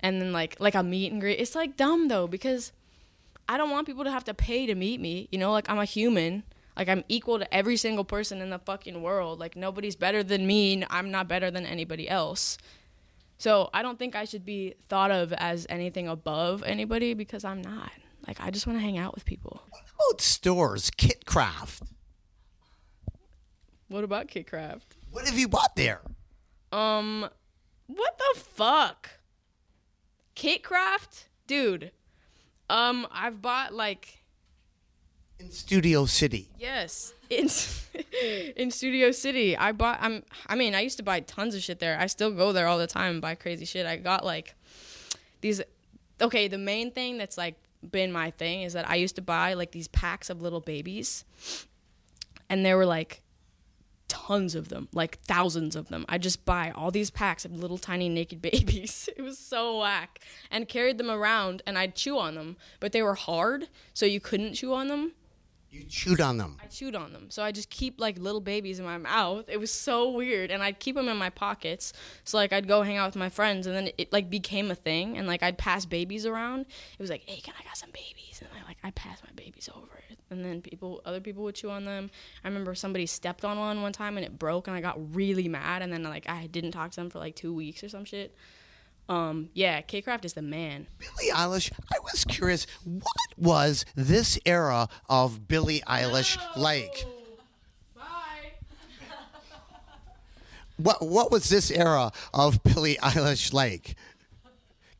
[0.00, 1.40] and then like like a meet and greet.
[1.40, 2.72] It's like dumb though because
[3.48, 5.28] I don't want people to have to pay to meet me.
[5.32, 6.44] You know, like I'm a human.
[6.76, 9.38] Like I'm equal to every single person in the fucking world.
[9.38, 10.84] Like nobody's better than me.
[10.90, 12.58] I'm not better than anybody else.
[13.38, 17.62] So I don't think I should be thought of as anything above anybody because I'm
[17.62, 17.92] not.
[18.26, 19.62] Like I just want to hang out with people.
[19.70, 21.82] What about stores, Kit Kraft.
[23.88, 24.96] What about Kit Kraft?
[25.10, 26.00] What have you bought there?
[26.72, 27.28] Um,
[27.86, 29.10] what the fuck?
[30.34, 31.92] Kit Kraft, dude.
[32.68, 34.23] Um, I've bought like
[35.38, 36.48] In Studio City.
[36.58, 37.48] yes in
[38.56, 39.56] in Studio City.
[39.56, 39.98] I bought.
[40.00, 40.22] I'm.
[40.46, 41.98] I mean, I used to buy tons of shit there.
[41.98, 43.86] I still go there all the time and buy crazy shit.
[43.86, 44.54] I got like
[45.40, 45.60] these.
[46.20, 47.56] Okay, the main thing that's like
[47.90, 51.24] been my thing is that I used to buy like these packs of little babies.
[52.48, 53.20] and there were like
[54.08, 56.04] tons of them, like thousands of them.
[56.08, 59.08] I just buy all these packs of little tiny naked babies.
[59.16, 60.20] It was so whack.
[60.50, 64.20] And carried them around and I'd chew on them, but they were hard, so you
[64.20, 65.12] couldn't chew on them.
[65.74, 66.56] You chewed on them.
[66.62, 67.30] I chewed on them.
[67.30, 69.46] So I just keep like little babies in my mouth.
[69.48, 70.52] It was so weird.
[70.52, 71.92] And I'd keep them in my pockets.
[72.22, 74.76] So like I'd go hang out with my friends and then it like became a
[74.76, 76.60] thing and like I'd pass babies around.
[76.60, 79.32] It was like, "Hey, can I got some babies?" And I like I pass my
[79.34, 80.00] babies over.
[80.30, 82.08] And then people other people would chew on them.
[82.44, 85.48] I remember somebody stepped on one one time and it broke and I got really
[85.48, 88.04] mad and then like I didn't talk to them for like 2 weeks or some
[88.04, 88.36] shit.
[89.08, 90.86] Um yeah, K-Craft is the man.
[90.98, 93.04] Billie Eilish, I was curious, what
[93.36, 97.04] was this era of Billie Eilish like?
[97.94, 98.02] Bye.
[100.78, 103.96] what what was this era of Billie Eilish like?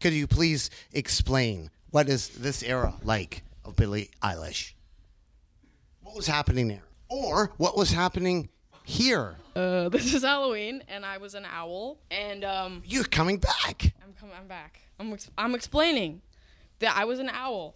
[0.00, 4.74] Could you please explain what is this era like of Billie Eilish?
[6.02, 6.82] What was happening there?
[7.09, 8.50] Or what was happening
[8.84, 9.36] here?
[9.55, 13.94] Uh, this is Halloween, and I was an owl, and um, You're coming back.
[14.02, 14.34] I'm coming.
[14.38, 14.80] I'm back.
[14.98, 16.22] I'm ex- I'm explaining
[16.80, 17.74] that I was an owl.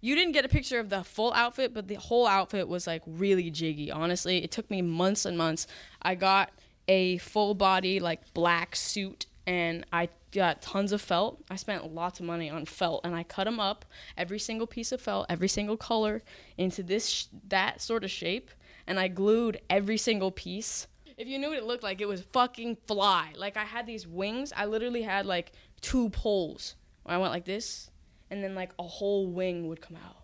[0.00, 3.02] You didn't get a picture of the full outfit, but the whole outfit was like
[3.06, 3.90] really jiggy.
[3.90, 5.66] Honestly, it took me months and months.
[6.00, 6.50] I got
[6.88, 11.42] a full body like black suit, and I got tons of felt.
[11.50, 13.84] I spent lots of money on felt, and I cut them up,
[14.16, 16.22] every single piece of felt, every single color,
[16.56, 18.50] into this sh- that sort of shape,
[18.86, 20.86] and I glued every single piece.
[21.20, 23.34] If you knew what it looked like, it was fucking fly.
[23.36, 24.54] Like I had these wings.
[24.56, 25.52] I literally had like
[25.82, 26.76] two poles.
[27.04, 27.90] I went like this,
[28.30, 30.16] and then like a whole wing would come out.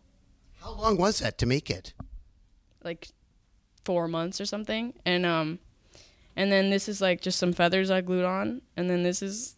[0.63, 1.93] How long was that to make it?
[2.83, 3.09] Like
[3.85, 4.95] four months or something.
[5.05, 5.59] And um
[6.35, 8.63] and then this is like just some feathers I glued on.
[8.75, 9.57] And then this is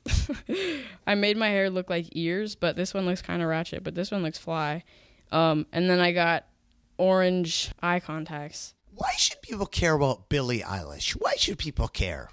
[1.06, 4.10] I made my hair look like ears, but this one looks kinda ratchet, but this
[4.10, 4.82] one looks fly.
[5.30, 6.46] Um and then I got
[6.96, 8.74] orange eye contacts.
[8.98, 11.12] Why should people care about Billie Eilish?
[11.12, 12.30] Why should people care?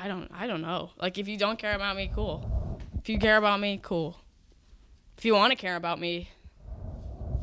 [0.00, 0.90] I don't I don't know.
[0.96, 2.78] Like if you don't care about me, cool.
[3.00, 4.16] If you care about me, cool.
[5.18, 6.30] If you want to care about me,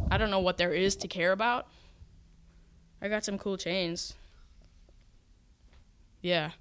[0.10, 1.68] I don't know what there is to care about.
[3.02, 4.14] I got some cool chains.
[6.22, 6.52] Yeah.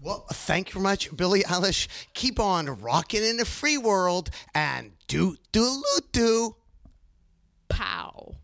[0.00, 1.86] Well, thank you very much, Billie Eilish.
[2.14, 6.56] Keep on rocking in the free world and do do loot do.
[7.68, 8.36] Pow.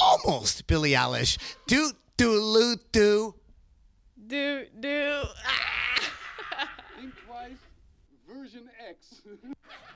[0.00, 1.38] Almost, Billie Eilish.
[1.66, 3.34] Do do loot do.
[4.26, 5.22] Do do.
[5.46, 6.68] Ah.
[6.98, 7.52] Think twice.
[8.28, 9.22] Version X.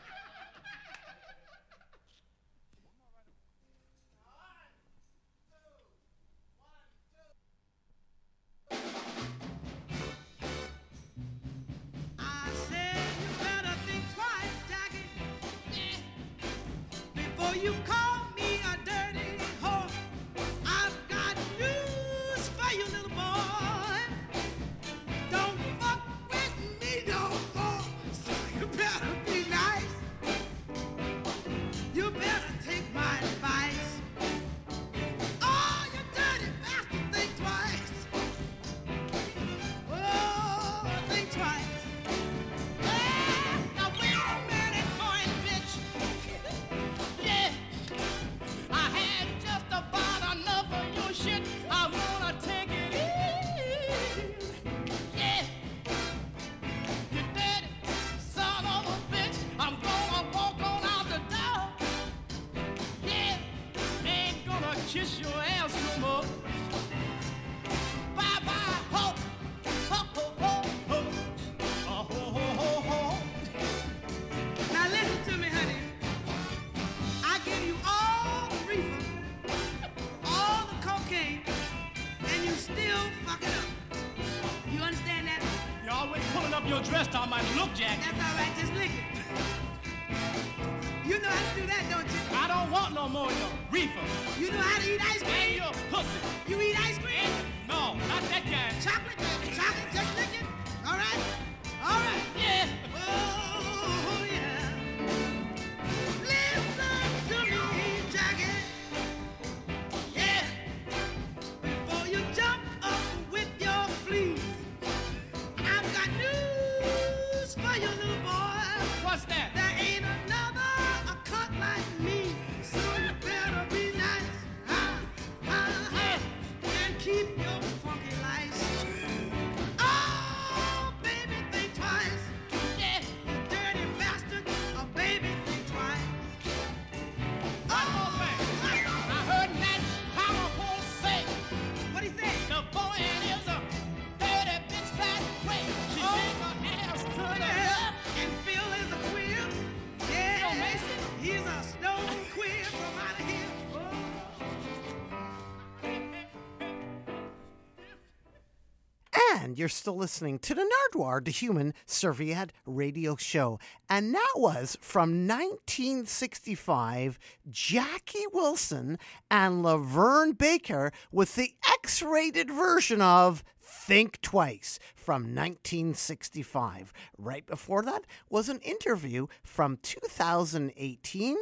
[159.60, 163.60] you're still listening to the Nardwuar, the Human Serviette Radio Show.
[163.90, 167.18] And that was from 1965,
[167.50, 168.98] Jackie Wilson
[169.30, 176.94] and LaVern Baker with the X rated version of Think Twice from 1965.
[177.18, 181.36] Right before that was an interview from 2018.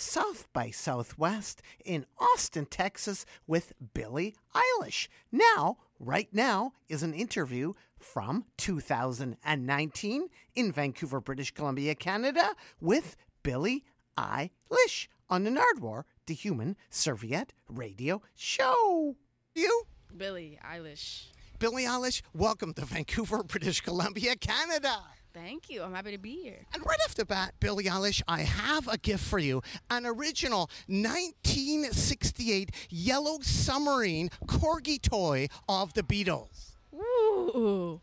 [0.00, 5.08] South by Southwest in Austin, Texas, with Billie Eilish.
[5.30, 13.84] Now, right now, is an interview from 2019 in Vancouver, British Columbia, Canada, with Billie
[14.16, 19.16] Eilish on the Nardwuar, the Human Serviette Radio Show.
[19.54, 19.82] You?
[20.16, 21.26] Billie Eilish.
[21.58, 25.02] Billie Eilish, welcome to Vancouver, British Columbia, Canada.
[25.32, 25.82] Thank you.
[25.82, 26.66] I'm happy to be here.
[26.74, 30.70] And right off the bat, Billie Eilish, I have a gift for you an original
[30.88, 36.72] 1968 yellow submarine corgi toy of the Beatles.
[36.94, 38.00] Ooh.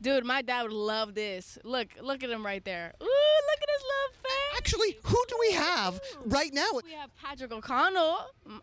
[0.00, 1.58] Dude, my dad would love this.
[1.64, 2.92] Look, look at him right there.
[3.02, 4.56] Ooh, look at his little face.
[4.58, 6.66] Actually, who do we have right now?
[6.84, 8.18] We have Patrick O'Connell,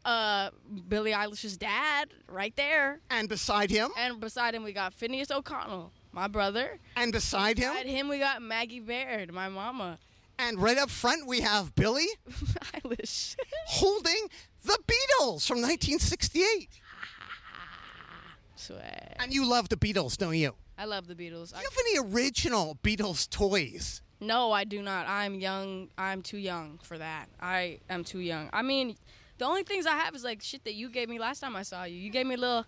[0.06, 0.52] uh,
[0.88, 3.00] Billie Eilish's dad, right there.
[3.10, 3.90] And beside him?
[3.98, 6.80] And beside him, we got Phineas O'Connell, my brother.
[6.96, 7.72] And beside him?
[7.72, 10.00] Beside him, we got Maggie Baird, my mama.
[10.40, 12.08] And right up front, we have Billie
[12.74, 13.36] Eilish
[13.68, 14.30] holding
[14.64, 16.70] the Beatles from 1968.
[18.56, 19.14] Swear.
[19.20, 20.54] And you love the Beatles, don't you?
[20.78, 21.52] I love the Beatles.
[21.52, 24.02] Do you have any original Beatles toys?
[24.20, 25.08] No, I do not.
[25.08, 25.90] I'm young.
[25.98, 27.28] I'm too young for that.
[27.42, 28.50] I am too young.
[28.54, 28.96] I mean,
[29.38, 31.64] the only things I have is like shit that you gave me last time I
[31.64, 31.96] saw you.
[31.98, 32.66] You gave me a little,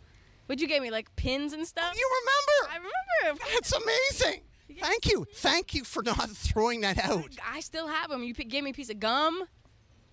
[0.47, 1.95] what you gave me like pins and stuff.
[1.95, 2.73] You remember?
[2.73, 3.43] I remember.
[3.53, 4.41] That's amazing.
[4.79, 5.25] Thank you.
[5.35, 7.29] Thank you for not throwing that out.
[7.51, 8.23] I still have them.
[8.23, 9.43] You p- gave me a piece of gum.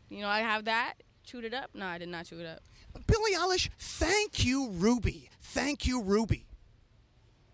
[0.09, 0.95] You know, I have that.
[1.25, 1.71] Chewed it up.
[1.75, 2.61] No, I did not chew it up.
[3.07, 5.31] Billie Eilish, thank you, Ruby.
[5.41, 6.47] Thank you, Ruby.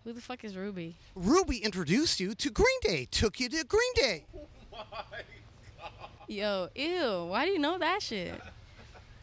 [0.04, 0.96] Who the fuck is Ruby?
[1.14, 4.24] Ruby introduced you to Green Day, took you to Green Day.
[5.80, 5.86] Oh
[6.28, 7.26] Yo, ew.
[7.30, 8.34] Why do you know that shit?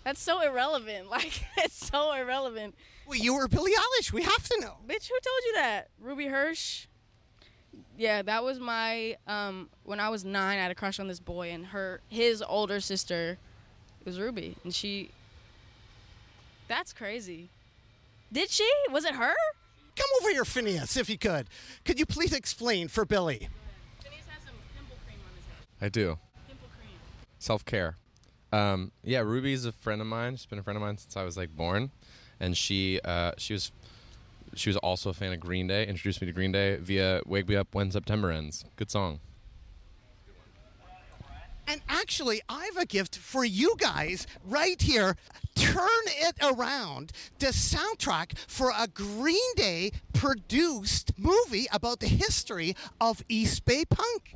[0.03, 1.09] That's so irrelevant.
[1.09, 2.75] Like, it's so irrelevant.
[3.07, 4.11] Well, you were Billie Eilish.
[4.11, 4.77] We have to know.
[4.87, 5.89] Bitch, who told you that?
[5.99, 6.87] Ruby Hirsch?
[7.97, 11.19] Yeah, that was my um when I was nine, I had a crush on this
[11.19, 13.37] boy and her his older sister
[14.03, 14.55] was Ruby.
[14.63, 15.11] And she
[16.67, 17.49] That's crazy.
[18.31, 18.69] Did she?
[18.91, 19.33] Was it her?
[19.95, 21.47] Come over here, Phineas, if you could.
[21.85, 23.47] Could you please explain for Billie?
[24.03, 25.85] Phineas has some pimple cream on his head.
[25.85, 26.17] I do.
[26.47, 26.97] Pimple cream.
[27.39, 27.95] Self care.
[28.51, 30.35] Um, yeah, Ruby's a friend of mine.
[30.35, 31.91] She's been a friend of mine since I was like born,
[32.39, 33.71] and she uh, she was
[34.55, 35.85] she was also a fan of Green Day.
[35.85, 39.19] Introduced me to Green Day via "Wake Me Up When September Ends." Good song.
[41.67, 45.17] And actually, I have a gift for you guys right here.
[45.55, 47.11] Turn it around.
[47.39, 54.35] The soundtrack for a Green Day produced movie about the history of East Bay punk.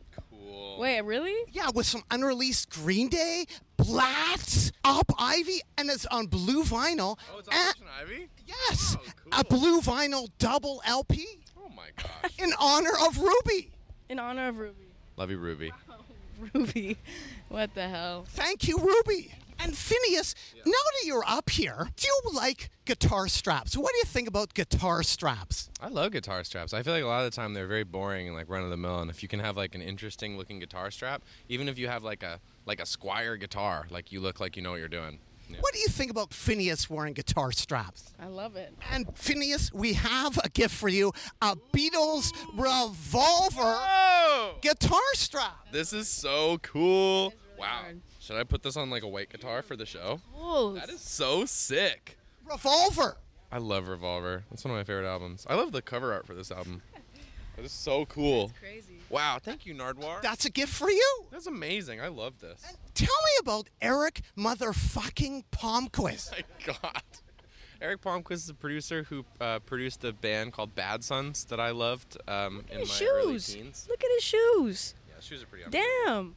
[0.77, 1.35] Wait, really?
[1.51, 3.45] Yeah, with some unreleased Green Day,
[3.77, 7.17] Blatz, Op Ivy, and it's on blue vinyl.
[7.33, 8.29] Oh, it's And- Ivy.
[8.47, 11.25] yes, oh, a blue vinyl double LP.
[11.57, 12.31] Oh my gosh.
[12.39, 13.71] In honor of Ruby.
[14.09, 14.87] In honor of Ruby.
[15.17, 15.71] Love you, Ruby.
[16.53, 16.97] Ruby.
[17.49, 18.23] What the hell?
[18.29, 19.33] Thank you, Ruby.
[19.61, 20.35] And Phineas,
[20.65, 23.75] now that you're up here, do you like guitar straps?
[23.75, 25.69] What do you think about guitar straps?
[25.81, 26.73] I love guitar straps.
[26.73, 28.69] I feel like a lot of the time they're very boring and like run of
[28.69, 28.99] the mill.
[28.99, 32.03] And if you can have like an interesting looking guitar strap, even if you have
[32.03, 35.19] like a like a Squier guitar, like you look like you know what you're doing.
[35.49, 35.57] Yeah.
[35.61, 38.13] What do you think about Phineas wearing guitar straps?
[38.19, 38.71] I love it.
[38.91, 43.79] And Phineas, we have a gift for you a Beatles revolver
[44.61, 45.67] guitar strap.
[45.71, 47.33] This is so cool.
[47.57, 47.81] Wow.
[48.29, 50.21] Should I put this on like a white guitar for the show?
[50.37, 50.73] Cool.
[50.73, 52.15] That is so sick.
[52.47, 53.17] Revolver.
[53.51, 54.43] I love Revolver.
[54.51, 55.47] That's one of my favorite albums.
[55.49, 56.83] I love the cover art for this album.
[57.55, 58.51] That is so cool.
[58.57, 58.99] crazy.
[59.09, 60.21] Wow, thank you, Nardwuar.
[60.21, 61.25] That's a gift for you.
[61.29, 61.99] That's amazing.
[61.99, 62.63] I love this.
[62.93, 66.31] Tell me about Eric motherfucking Palmquist.
[66.67, 67.01] my God.
[67.81, 71.71] Eric Palmquist is a producer who uh, produced a band called Bad Suns that I
[71.71, 73.53] loved um, in my His early shoes.
[73.55, 73.87] teens.
[73.89, 74.95] Look at his shoes.
[75.09, 75.65] Yeah, shoes are pretty.
[75.65, 75.81] Awesome.
[76.05, 76.35] Damn.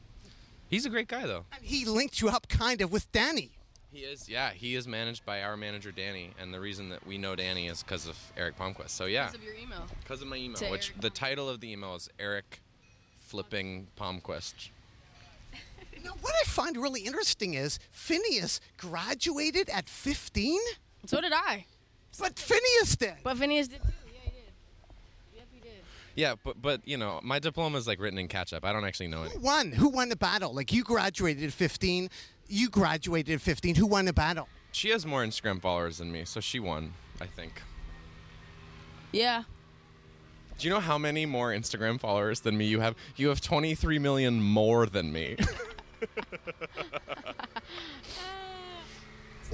[0.73, 1.45] He's a great guy though.
[1.55, 3.51] And he linked you up kind of with Danny.
[3.91, 4.27] He is.
[4.27, 7.67] Yeah, he is managed by our manager Danny, and the reason that we know Danny
[7.67, 8.89] is because of Eric Palmquist.
[8.89, 9.85] So yeah, Because of your email.
[9.99, 12.61] because of my email, To which Eric the title of the email is Eric
[13.19, 14.69] flipping Palmquist.
[16.03, 20.59] Now, what I find really interesting is Phineas graduated at 15?
[21.05, 21.65] So did I.
[22.19, 23.13] But Phineas did.
[23.23, 23.87] But Phineas did too.
[23.87, 23.93] Did.
[26.15, 26.21] Yep, he did.
[26.21, 28.65] Yeah, but but you know, my diploma is like written in catch up.
[28.65, 29.31] I don't actually know it.
[29.31, 29.71] Who won?
[29.71, 30.53] Who won the battle?
[30.53, 32.09] Like you graduated at 15,
[32.47, 33.75] you graduated at 15.
[33.75, 34.47] Who won the battle?
[34.71, 36.93] She has more Instagram followers than me, so she won.
[37.21, 37.61] I think.
[39.11, 39.43] Yeah.
[40.57, 42.95] Do you know how many more Instagram followers than me you have?
[43.15, 45.37] You have 23 million more than me.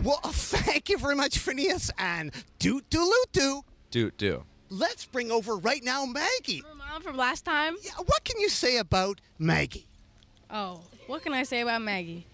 [0.03, 3.63] Well, thank you very much, Phineas, and doot doot doo.
[3.91, 4.43] do do.
[4.69, 6.63] Let's bring over right now Maggie.
[6.77, 7.75] Mom from last time.
[7.81, 9.87] Yeah, what can you say about Maggie?
[10.51, 12.25] Oh, what can I say about Maggie?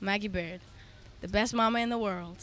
[0.00, 0.60] Maggie Baird,
[1.20, 2.36] the best mama in the world.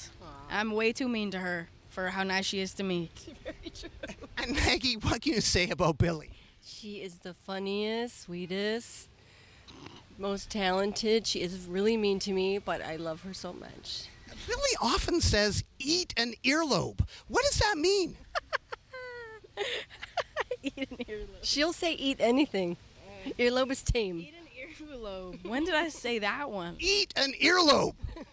[0.50, 3.10] I'm way too mean to her for how nice she is to me.
[3.44, 3.90] Very true.
[4.38, 6.32] And Maggie, what can you say about Billie?
[6.66, 9.10] She is the funniest, sweetest,
[10.18, 11.28] most talented.
[11.28, 14.08] She is really mean to me, but I love her so much.
[14.48, 17.00] Billie often says, eat an earlobe.
[17.28, 18.18] What does that mean?
[20.64, 21.28] Eat an earlobe.
[21.44, 22.78] She'll say eat anything.
[23.40, 24.20] Earlobe is tame.
[24.20, 24.48] Eat an
[24.88, 25.46] earlobe.
[25.48, 26.76] When did I say that one?
[26.80, 27.96] Eat an earlobe.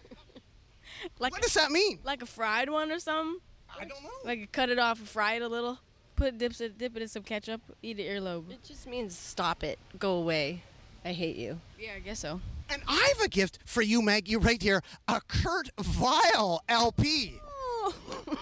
[1.19, 1.99] Like what does that mean?
[2.05, 3.41] Like a fried one or something?
[3.77, 4.09] I don't know.
[4.23, 5.79] Like cut it off and fry it a little.
[6.15, 7.61] Put dips it, dip it in some ketchup.
[7.81, 8.51] Eat an earlobe.
[8.51, 9.79] It just means stop it.
[9.99, 10.61] Go away.
[11.03, 11.59] I hate you.
[11.77, 12.39] Yeah, I guess so.
[12.69, 17.39] And I have a gift for you, Maggie, right here a Kurt Vile LP.
[17.41, 17.93] Oh.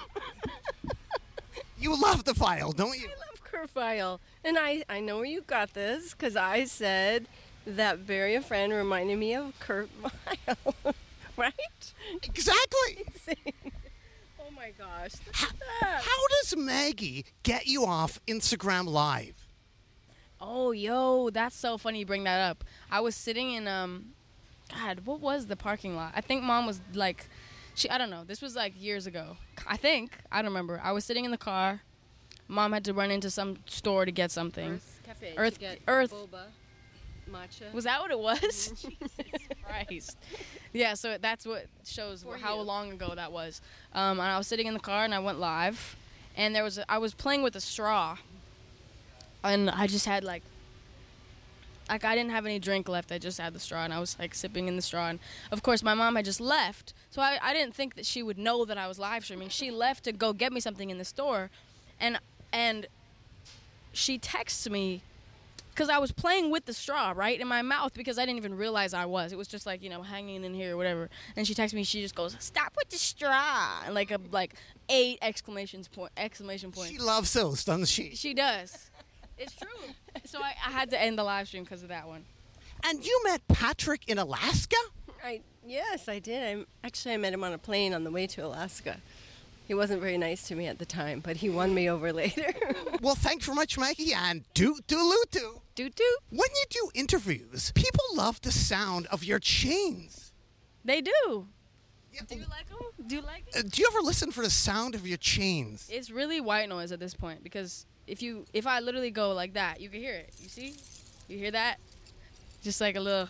[1.82, 3.08] you love the file, don't you?
[3.08, 4.22] I love Kurt Vile.
[4.44, 7.28] And I, I know where you got this because I said
[7.66, 10.76] that Bury a Friend reminded me of Kurt Vile.
[11.38, 11.94] right?
[12.24, 13.06] Exactly.
[14.40, 15.14] oh my gosh.
[15.34, 19.48] How does Maggie get you off Instagram Live?
[20.40, 22.64] Oh, yo, that's so funny you bring that up.
[22.90, 24.14] I was sitting in um
[24.74, 26.14] God, what was the parking lot?
[26.16, 27.28] I think mom was like
[27.82, 28.24] she I don't know.
[28.24, 29.38] This was like years ago.
[29.68, 30.12] I think.
[30.32, 30.80] I don't remember.
[30.84, 31.82] I was sitting in the car.
[32.48, 34.74] Mom had to run into some store to get something.
[34.74, 35.34] Urth Caffé.
[35.38, 35.58] Earth
[35.88, 36.44] Earth boba,
[37.32, 37.72] matcha.
[37.74, 38.70] Was that what it was?
[38.82, 39.18] Jesus
[39.64, 40.18] Christ.
[40.74, 42.62] Yeah, so that's what shows For how you.
[42.64, 43.62] long ago that was.
[43.94, 45.96] Um, and I was sitting in the car and I went live,
[46.36, 48.18] and there was a, I was playing with a straw,
[49.44, 50.44] and I just had like.
[51.92, 53.12] Like I didn't have any drink left.
[53.12, 55.10] I just had the straw, and I was like sipping in the straw.
[55.10, 55.20] And
[55.52, 58.38] of course, my mom had just left, so I, I didn't think that she would
[58.38, 59.50] know that I was live streaming.
[59.50, 61.50] She left to go get me something in the store,
[62.00, 62.18] and
[62.54, 62.88] and
[63.92, 65.02] she texts me
[65.72, 68.56] because I was playing with the straw right in my mouth because I didn't even
[68.56, 69.34] realize I was.
[69.34, 71.10] It was just like you know hanging in here or whatever.
[71.36, 71.84] And she texts me.
[71.84, 74.54] She just goes, "Stop with the straw!" And like a like
[74.88, 76.92] eight exclamations point exclamation point.
[76.92, 78.16] She loves those, doesn't she?
[78.16, 78.91] She does.
[79.42, 79.70] It's true.
[80.26, 82.26] So I, I had to end the live stream because of that one.
[82.84, 84.76] And you met Patrick in Alaska?
[85.24, 86.58] I yes, I did.
[86.58, 88.98] I actually I met him on a plane on the way to Alaska.
[89.68, 92.54] He wasn't very nice to me at the time, but he won me over later.
[93.02, 95.62] well, thanks very much, Maggie, and doot doot doot.
[95.76, 96.18] Doot doot.
[96.30, 100.34] When you do interviews, people love the sound of your chains.
[100.84, 101.48] They do.
[102.28, 102.80] Do you like them?
[103.08, 103.56] Do you like it?
[103.58, 105.88] Uh, do you ever listen for the sound of your chains?
[105.90, 109.54] It's really white noise at this point because if you if I literally go like
[109.54, 110.34] that, you can hear it.
[110.40, 110.76] You see?
[111.28, 111.78] You hear that?
[112.64, 113.30] Just like a little.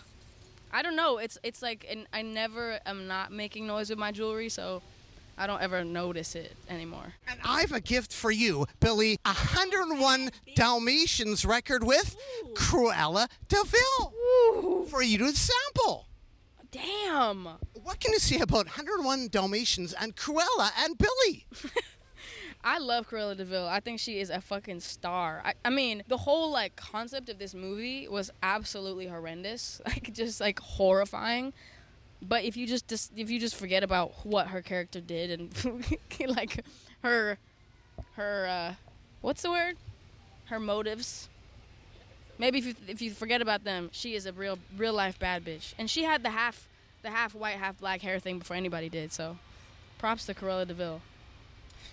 [0.72, 1.17] I don't know.
[1.17, 4.82] It's it's like and I never am not making noise with my jewelry, so
[5.38, 7.13] I don't ever notice it anymore.
[7.28, 9.17] And I've a gift for you, Billie.
[9.26, 12.15] A 101 Dalmatians record with
[12.53, 16.07] Cruella DeVille for you to sample.
[16.72, 17.47] Damn.
[17.84, 21.45] What can you say about 101 Dalmatians and Cruella and Billie?
[22.64, 23.68] I love Cruella Deville.
[23.68, 25.41] I think she is a fucking star.
[25.43, 30.39] I, I mean, the whole like concept of this movie was absolutely horrendous, like just
[30.39, 31.53] like horrifying.
[32.22, 35.97] But if you just, just if you just forget about what her character did and
[36.28, 36.64] like
[37.01, 37.39] her
[38.14, 38.74] her uh,
[39.22, 39.78] what's the word?
[40.45, 41.30] Her motives.
[42.38, 45.43] Maybe if you, if you forget about them, she is a real real life bad
[45.43, 46.68] bitch, and she had the half
[47.01, 49.12] the half white half black hair thing before anybody did.
[49.12, 49.38] So,
[49.97, 51.01] props to Cruella Deville.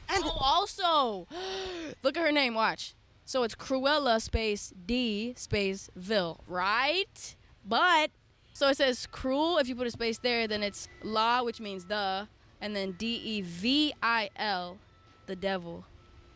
[0.09, 1.26] And oh, also,
[2.02, 2.54] look at her name.
[2.54, 2.94] Watch.
[3.24, 7.36] So it's Cruella space D space Ville, right?
[7.64, 8.11] But
[8.54, 9.59] so it says cruel.
[9.59, 12.26] If you put a space there, then it's la, which means the,
[12.61, 14.78] and then D E V I L,
[15.26, 15.84] the devil.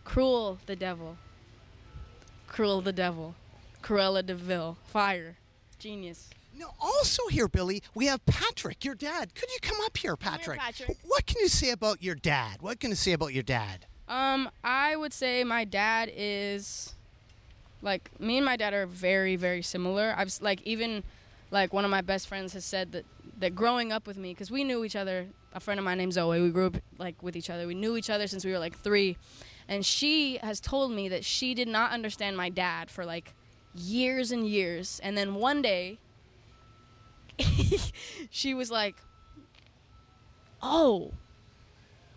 [0.04, 1.16] Cruel, the devil.
[2.46, 3.34] Cruel, the devil.
[3.82, 4.76] Cruella Deville.
[4.84, 5.36] Fire.
[5.78, 6.30] Genius.
[6.54, 9.34] No, also here, Billie, we have Patrick, your dad.
[9.34, 10.60] Could you come up here, Patrick?
[10.60, 10.98] Patrick.
[11.04, 12.60] What can you say about your dad?
[12.60, 13.86] What can you say about your dad?
[14.08, 16.94] Um, I would say my dad is
[17.80, 20.14] like me and my dad are very very similar.
[20.16, 21.02] I've like even
[21.50, 23.06] like one of my best friends has said that
[23.38, 25.28] that growing up with me because we knew each other.
[25.54, 26.40] A friend of mine named Zoe.
[26.40, 27.66] We grew up like with each other.
[27.66, 29.16] We knew each other since we were like three,
[29.68, 33.34] and she has told me that she did not understand my dad for like
[33.74, 35.98] years and years, and then one day
[38.30, 38.96] she was like,
[40.62, 41.12] "Oh,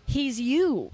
[0.06, 0.90] he's you."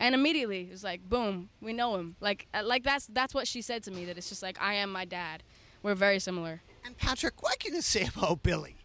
[0.00, 2.14] And immediately it was like, boom, we know him.
[2.20, 4.04] Like, uh, like that's that's what she said to me.
[4.04, 5.42] That it's just like I am my dad.
[5.82, 6.62] We're very similar.
[6.84, 8.76] And Patrick, what can you say about Billie?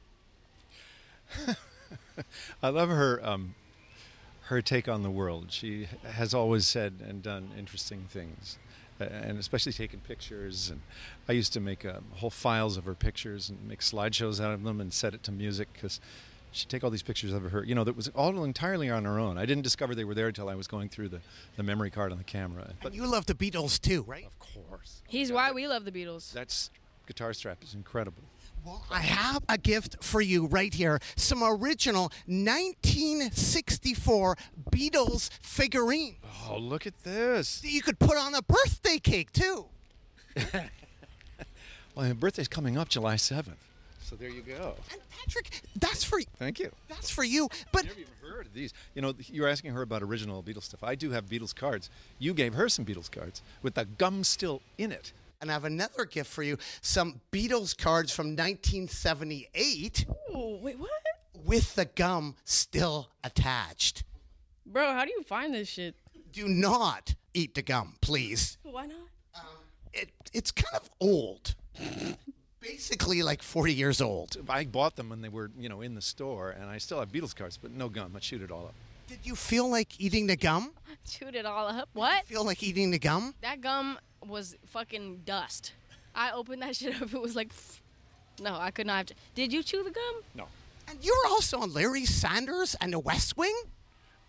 [2.64, 3.56] I love her um,
[4.44, 5.52] her take on the world.
[5.52, 8.58] She has always said and done interesting things,
[9.00, 10.70] uh, and especially taken pictures.
[10.70, 10.82] And
[11.28, 14.64] I used to make uh, whole files of her pictures and make slideshows out of
[14.64, 16.00] them and set it to music because
[16.52, 17.64] she'd take all these pictures of her.
[17.64, 19.38] You know, that was all entirely on her own.
[19.38, 21.22] I didn't discover they were there until I was going through the,
[21.56, 22.74] the memory card on the camera.
[22.84, 24.26] And you love the Beatles too, right?
[24.26, 25.02] Of course.
[25.08, 26.34] He's why we love the Beatles.
[26.34, 26.70] That's
[27.08, 28.24] guitar strap is incredible.
[28.66, 31.02] Well, I have a gift for you right here.
[31.18, 34.38] Some original 1964
[34.72, 36.16] Beatles figurine.
[36.50, 37.62] Oh, look at this.
[37.66, 39.66] You could put on a birthday cake too.
[41.96, 43.56] Well, my birthday's coming up July 7th.
[44.02, 44.76] So there you go.
[44.92, 46.72] And Patrick, that's for Thank you.
[46.90, 47.48] that's for you.
[47.72, 48.74] But you've Never even heard of these.
[48.96, 50.84] You know, you were asking her about original Beatles stuff.
[50.84, 51.90] I do have Beatles cards.
[52.20, 55.14] You gave her some Beatles cards with the gum still in it.
[55.42, 56.58] and I have another gift for you.
[56.82, 60.90] Some Beatles cards from 1978 Oh, wait, what?
[61.46, 64.04] with the gum still attached.
[64.66, 65.96] Bro, how do you find this shit?
[66.32, 68.58] Do not eat the gum, please.
[68.64, 68.98] Why not?
[69.36, 69.42] Um,
[69.94, 71.56] it, it's kind of old.
[72.60, 74.38] Basically, like 40 years old.
[74.48, 77.12] I bought them when they were, you know, in the store, and I still have
[77.12, 78.14] Beatles cards, but no gum.
[78.16, 78.74] I chewed it all up.
[79.08, 80.72] Did you feel like eating the gum?
[81.08, 81.90] Chewed it all up.
[81.94, 82.26] What?
[82.26, 83.36] Feel like eating the gum?
[83.42, 85.74] That gum was fucking dust.
[86.16, 87.14] I opened that shit up.
[87.14, 87.52] It was like,
[88.42, 89.10] no, I could not.
[89.10, 90.16] Have Did you chew the gum?
[90.34, 90.48] No.
[90.90, 93.56] And you were also on Larry Sanders and The West Wing?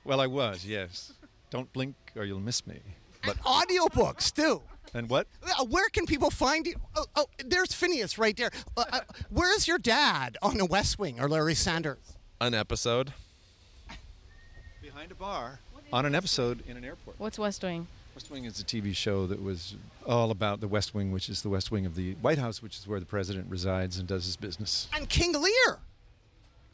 [0.05, 1.13] Well, I was, yes.
[1.51, 2.81] Don't blink or you'll miss me.
[3.25, 4.61] But audiobooks, too.
[4.93, 5.27] And what?
[5.43, 6.75] Uh, Where can people find you?
[6.95, 8.51] Oh, oh there's Phineas right there.
[8.77, 12.17] Uh, uh, where's your dad on The West Wing or Larry Sanders?
[12.41, 13.13] An episode.
[14.83, 15.61] Behind a bar.
[15.93, 17.19] On an episode in an airport.
[17.19, 17.87] What's West Wing?
[18.15, 19.75] West Wing is a TV show that was
[20.07, 22.79] all about the West Wing, which is the West Wing of the White House, which
[22.79, 24.89] is where the president resides and does his business.
[24.95, 25.79] And King Lear.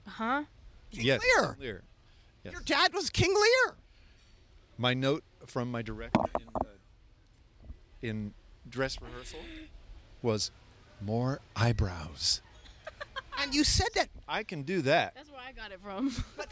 [0.07, 0.45] Huh?
[0.91, 1.57] King yes, Lear.
[1.59, 1.83] Lear.
[2.45, 2.53] Yes.
[2.53, 3.75] Your dad was King Lear.
[4.77, 6.47] My note from my director in,
[8.03, 8.32] in
[8.68, 9.40] dress rehearsal
[10.22, 10.51] was
[11.01, 12.40] more eyebrows.
[13.42, 14.09] And you said that.
[14.28, 15.14] I can do that.
[15.14, 16.12] That's where I got it from.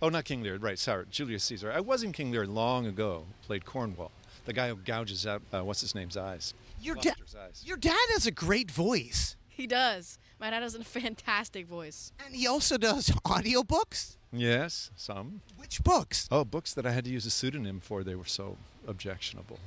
[0.00, 0.78] Oh, not King Lear, right?
[0.78, 1.72] Sorry, Julius Caesar.
[1.72, 3.24] I was in King Lear long ago.
[3.42, 4.12] Played Cornwall,
[4.44, 6.54] the guy who gouges out uh, what's his name's eyes.
[6.80, 7.16] Your dad.
[7.36, 7.64] Eyes.
[7.66, 10.18] Your dad has a great voice, he does.
[10.38, 12.12] My dad has a fantastic voice.
[12.24, 14.18] and he also does audiobooks.
[14.32, 15.40] Yes, some.
[15.56, 16.28] Which books?
[16.30, 18.04] Oh, books that I had to use a pseudonym for.
[18.04, 18.56] They were so
[18.86, 19.58] objectionable.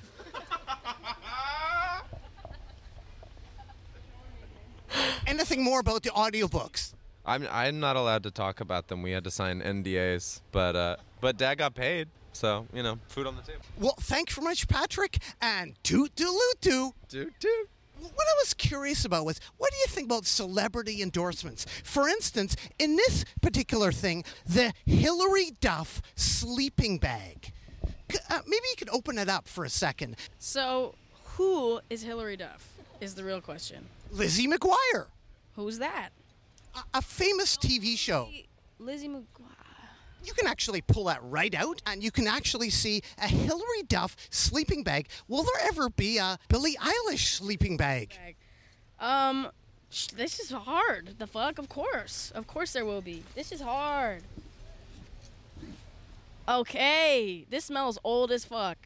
[5.28, 6.94] Anything more about the audiobooks?
[7.26, 9.02] I'm I'm not allowed to talk about them.
[9.02, 13.28] We had to sign NDAs, but uh, but Dad got paid, so you know, food
[13.28, 13.62] on the table.
[13.80, 16.94] Well, thanks very much, Patrick, and toot doot toot.
[17.10, 17.70] Toot toot.
[18.00, 21.68] What I was curious about was, what do you think about celebrity endorsements?
[21.84, 27.54] For instance, in this particular thing, the Hilary Duff sleeping bag.
[28.30, 30.16] Uh, maybe you could open it up for a second.
[30.40, 30.96] So,
[31.36, 32.68] who is Hilary Duff?
[33.00, 33.86] Is the real question.
[34.12, 35.08] Lizzie McGuire,
[35.56, 36.10] Who's that?
[36.76, 38.30] a, a famous TV show.
[38.80, 39.26] Lizzie McGuire.
[40.24, 44.16] You can actually pull that right out, and you can actually see a Hilary Duff
[44.30, 45.08] sleeping bag.
[45.28, 48.14] Will there ever be a Billie Eilish sleeping bag?
[49.00, 49.48] Um,
[49.90, 51.16] sh- this is hard.
[51.18, 51.58] The fuck?
[51.58, 52.32] Of course.
[52.36, 53.24] Of course there will be.
[53.34, 54.22] This is hard.
[56.52, 58.78] Okay, this smells old as fuck.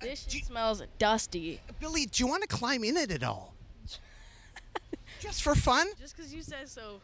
[0.00, 1.60] Uh, this shit smells dusty.
[1.78, 3.54] Billie, do you want to climb in it at all?
[5.20, 5.86] Just for fun?
[6.00, 7.00] Just because you said so.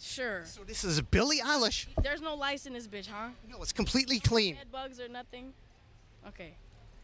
[0.00, 0.44] Sure.
[0.44, 1.86] So this is Billie Eilish.
[2.00, 3.30] There's no lice in this bitch, huh?
[3.50, 4.54] No, it's completely clean.
[4.54, 5.52] Bed bugs or nothing?
[6.28, 6.54] Okay.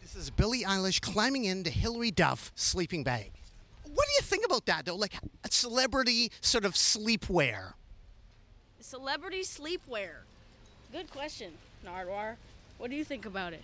[0.00, 3.32] This is Billie Eilish climbing into Hilary Duff sleeping bag.
[3.92, 4.94] What do you think about that, though?
[4.94, 7.72] Like a celebrity sort of sleepwear.
[8.78, 10.20] Celebrity sleepwear.
[10.92, 11.52] Good question,
[11.84, 12.36] Nardwuar.
[12.78, 13.62] What do you think about it?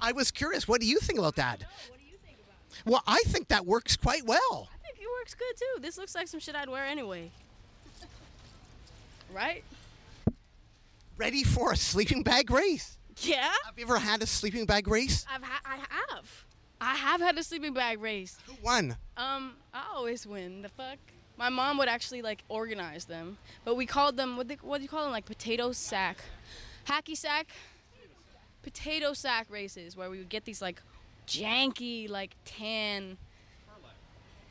[0.00, 0.66] I was curious.
[0.68, 1.60] What do you think about that?
[1.88, 2.90] What do you think about?
[2.90, 4.68] Well, I think that works quite well.
[4.72, 5.80] I think it works good too.
[5.82, 7.30] This looks like some shit I'd wear anyway.
[9.32, 9.62] Right?
[11.16, 12.96] Ready for a sleeping bag race?
[13.18, 13.52] Yeah.
[13.64, 15.24] Have you ever had a sleeping bag race?
[15.32, 16.44] I've ha- I have.
[16.80, 18.38] I have had a sleeping bag race.
[18.46, 18.96] Who won?
[19.16, 20.62] Um, I always win.
[20.62, 20.98] The fuck.
[21.36, 24.48] My mom would actually like organize them, but we called them what?
[24.48, 25.12] They, what do you call them?
[25.12, 26.18] Like potato sack,
[26.90, 27.48] hacky sack,
[28.62, 30.82] potato sack races, where we would get these like
[31.26, 33.16] janky like tan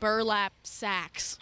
[0.00, 1.38] burlap sacks,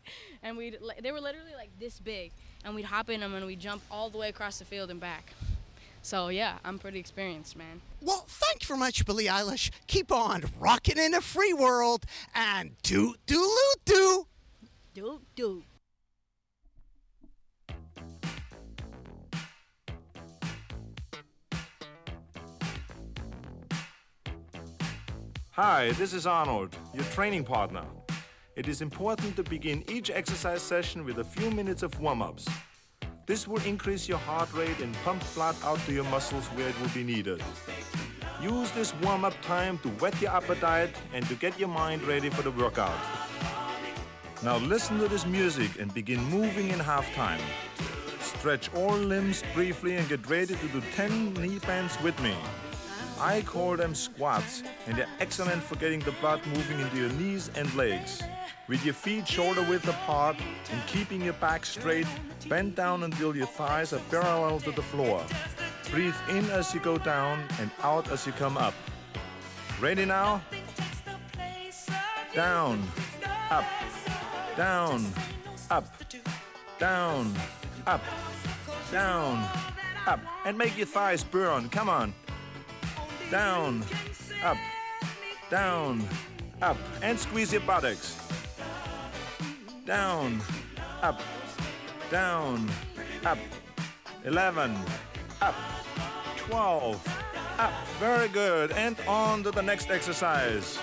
[0.42, 2.32] and we'd—they were literally like this big,
[2.64, 5.00] and we'd hop in them and we'd jump all the way across the field and
[5.00, 5.32] back.
[6.02, 7.80] So yeah, I'm pretty experienced, man.
[8.00, 9.70] Well, thank you very much, Billie Eilish.
[9.86, 14.26] Keep on rocking in a free world and do do loot do.
[14.94, 15.62] Do do.
[25.56, 27.84] Hi, this is Arnold, your training partner.
[28.56, 32.48] It is important to begin each exercise session with a few minutes of warm ups.
[33.26, 36.80] This will increase your heart rate and pump blood out to your muscles where it
[36.80, 37.42] will be needed.
[38.40, 42.30] Use this warm up time to whet your appetite and to get your mind ready
[42.30, 42.98] for the workout.
[44.42, 47.42] Now listen to this music and begin moving in half time.
[48.20, 52.34] Stretch all limbs briefly and get ready to do 10 knee bends with me.
[53.22, 57.52] I call them squats, and they're excellent for getting the blood moving into your knees
[57.54, 58.20] and legs.
[58.66, 60.34] With your feet shoulder width apart
[60.72, 62.08] and keeping your back straight,
[62.48, 65.24] bend down until your thighs are parallel to the floor.
[65.92, 68.74] Breathe in as you go down and out as you come up.
[69.80, 70.42] Ready now?
[72.34, 72.82] Down,
[73.52, 73.64] up,
[74.56, 75.06] down,
[75.70, 75.86] up,
[76.76, 77.32] down,
[77.86, 78.02] up,
[78.90, 79.48] down,
[80.08, 80.20] up.
[80.44, 81.68] And make your thighs burn.
[81.68, 82.12] Come on
[83.32, 83.82] down,
[84.44, 84.58] up,
[85.48, 86.06] down,
[86.60, 88.20] up, and squeeze your buttocks.
[89.86, 90.38] Down,
[91.00, 91.18] up,
[92.10, 92.70] down,
[93.24, 93.38] up.
[94.26, 94.76] 11,
[95.40, 95.54] up,
[96.36, 97.72] 12, up.
[97.98, 98.70] Very good.
[98.72, 100.78] And on to the next exercise.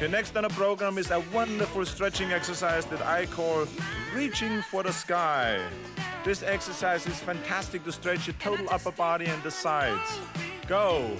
[0.00, 3.66] The next on the program is a wonderful stretching exercise that I call
[4.16, 5.60] reaching for the sky.
[6.24, 10.18] This exercise is fantastic to stretch your total upper body and the sides.
[10.68, 11.16] Go.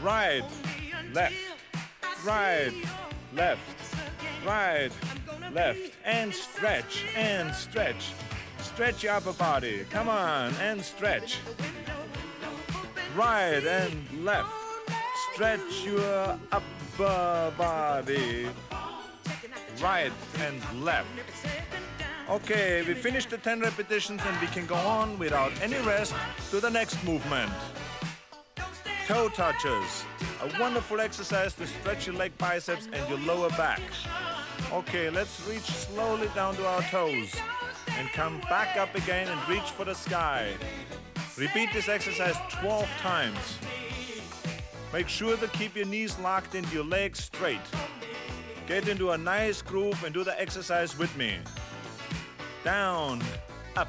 [0.00, 0.44] Right,
[1.12, 1.34] left,
[2.24, 2.72] right,
[3.34, 3.60] left,
[4.46, 4.90] right,
[5.52, 8.12] left, and stretch, and stretch.
[8.60, 9.84] Stretch your upper body.
[9.90, 11.38] Come on, and stretch.
[13.16, 14.52] Right and left.
[15.32, 18.48] Stretch your upper body.
[19.82, 21.08] Right and left.
[22.30, 26.14] Okay, we finished the 10 repetitions and we can go on without any rest
[26.50, 27.50] to the next movement.
[29.08, 30.04] Toe touches.
[30.42, 33.80] A wonderful exercise to stretch your leg biceps and your lower back.
[34.70, 37.34] Okay, let's reach slowly down to our toes
[37.96, 40.52] and come back up again and reach for the sky.
[41.38, 43.58] Repeat this exercise 12 times.
[44.92, 47.66] Make sure to keep your knees locked and your legs straight.
[48.66, 51.38] Get into a nice groove and do the exercise with me.
[52.62, 53.22] Down,
[53.74, 53.88] up,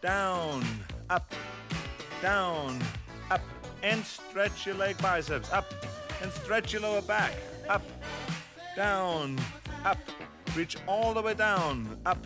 [0.00, 0.62] down,
[1.10, 1.34] up,
[2.22, 2.80] down,
[3.82, 5.72] and stretch your leg biceps up,
[6.22, 7.34] and stretch your lower back
[7.68, 7.82] up,
[8.74, 9.38] down,
[9.84, 9.98] up,
[10.56, 12.18] reach all the way down, up,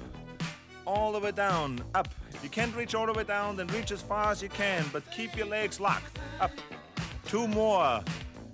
[0.86, 2.08] all the way down, up.
[2.42, 5.02] You can't reach all the way down, then reach as far as you can, but
[5.10, 6.50] keep your legs locked, up.
[7.26, 8.02] Two more,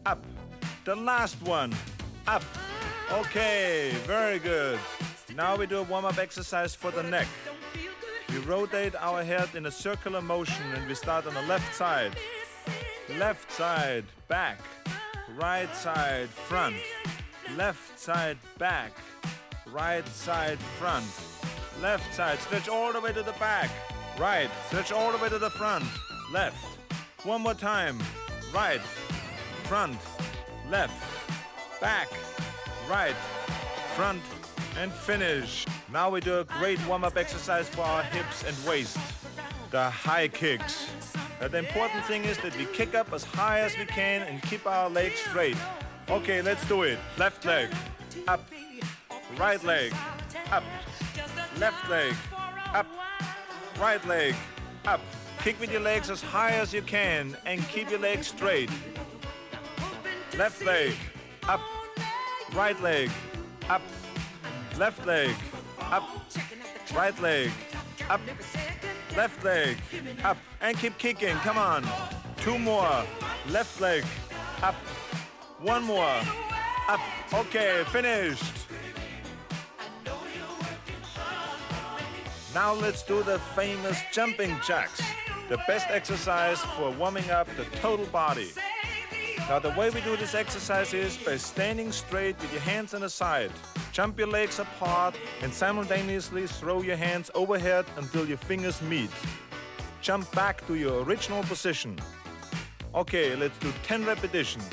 [0.06, 0.24] up.
[0.84, 1.74] The last one,
[2.26, 2.42] up.
[3.12, 4.78] Okay, very good.
[5.36, 7.26] Now we do a warm up exercise for the neck.
[8.28, 12.16] We rotate our head in a circular motion and we start on the left side.
[13.18, 14.60] Left side, back.
[15.36, 16.76] Right side, front.
[17.56, 18.92] Left side, back.
[19.72, 21.06] Right side, front.
[21.80, 23.70] Left side, stretch all the way to the back.
[24.18, 25.84] Right, stretch all the way to the front.
[26.32, 26.64] Left.
[27.24, 27.98] One more time.
[28.52, 28.80] Right,
[29.64, 29.98] front,
[30.68, 30.92] left,
[31.80, 32.08] back,
[32.88, 33.14] right,
[33.94, 34.20] front,
[34.76, 35.64] and finish.
[35.92, 38.98] Now we do a great warm-up exercise for our hips and waist.
[39.70, 40.90] The high kicks.
[41.40, 44.42] Uh, the important thing is that we kick up as high as we can and
[44.42, 45.56] keep our legs straight.
[46.08, 46.98] Okay, let's do it.
[47.16, 47.68] Left leg,
[48.26, 48.44] up.
[49.38, 49.94] Right leg,
[50.50, 50.64] up.
[51.58, 52.14] Left leg,
[52.74, 52.86] up.
[53.78, 54.34] Right leg,
[54.86, 55.00] up.
[55.38, 58.70] Kick with your legs as high as you can and keep your legs straight.
[60.36, 60.94] Left leg,
[61.48, 61.60] up.
[62.54, 63.08] Right leg,
[63.68, 63.82] up.
[64.76, 65.32] Left leg,
[65.80, 66.02] up.
[66.92, 67.52] Right leg,
[68.08, 68.20] up.
[69.16, 69.78] Left leg,
[70.22, 70.36] up.
[70.60, 71.34] And keep kicking.
[71.36, 71.84] Come on.
[72.38, 73.04] Two more.
[73.48, 74.04] Left leg,
[74.62, 74.74] up.
[75.60, 76.20] One more.
[76.88, 77.00] Up.
[77.32, 78.44] Okay, finished.
[82.54, 85.00] Now let's do the famous jumping jacks.
[85.48, 88.50] The best exercise for warming up the total body.
[89.48, 93.00] Now the way we do this exercise is by standing straight with your hands on
[93.00, 93.50] the side.
[93.92, 99.10] Jump your legs apart and simultaneously throw your hands overhead until your fingers meet.
[100.00, 101.98] Jump back to your original position.
[102.94, 104.68] Okay, let's do 10 repetitions.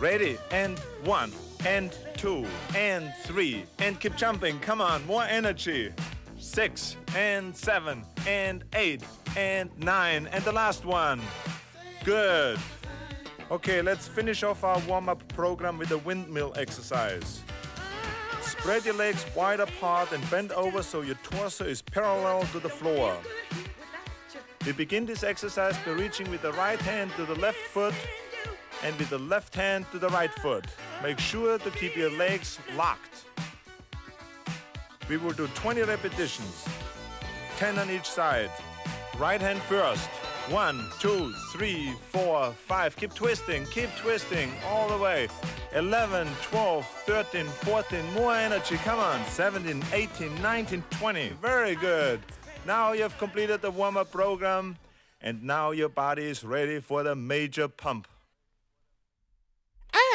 [0.00, 0.38] Ready?
[0.50, 1.30] And one,
[1.66, 4.58] and two, and three, and keep jumping.
[4.60, 5.92] Come on, more energy.
[6.38, 9.04] six, and seven, and eight,
[9.36, 11.20] and nine, and the last one.
[12.02, 12.58] Good.
[13.50, 17.42] Okay, let's finish off our warm up program with a windmill exercise.
[18.42, 22.68] Spread your legs wide apart and bend over so your torso is parallel to the
[22.68, 23.16] floor.
[24.64, 27.94] We begin this exercise by reaching with the right hand to the left foot
[28.84, 30.66] and with the left hand to the right foot.
[31.02, 33.24] Make sure to keep your legs locked.
[35.08, 36.64] We will do 20 repetitions,
[37.56, 38.50] 10 on each side.
[39.18, 40.08] Right hand first.
[40.50, 42.96] One, two, three, four, five.
[42.96, 45.28] Keep twisting, keep twisting all the way.
[45.74, 48.12] 11, 12, 13, 14.
[48.14, 48.74] More energy.
[48.78, 49.24] Come on.
[49.26, 51.28] 17, 18, 19, 20.
[51.40, 52.20] Very good.
[52.66, 54.76] Now you've completed the warm up program,
[55.20, 58.08] and now your body is ready for the major pump.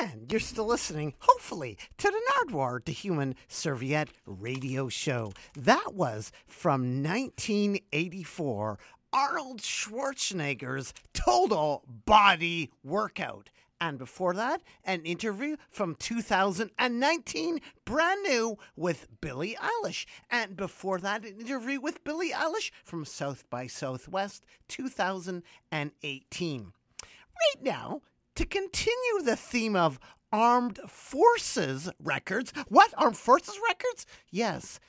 [0.01, 5.31] And you're still listening, hopefully, to the Nardwuar the Human Serviette radio show.
[5.55, 8.77] That was from 1984,
[9.15, 13.49] Arnold Schwarzenegger's Total Body Workout.
[13.79, 20.05] And before that, an interview from 2019, brand new, with Billie Eilish.
[20.29, 26.73] And before that, an interview with Billie Eilish from South by Southwest 2018.
[26.99, 28.01] Right now,
[28.35, 29.97] to continue the theme of
[30.33, 32.51] Armed Forces records.
[32.67, 32.93] What?
[32.97, 34.05] Armed Forces records?
[34.29, 34.81] Yes.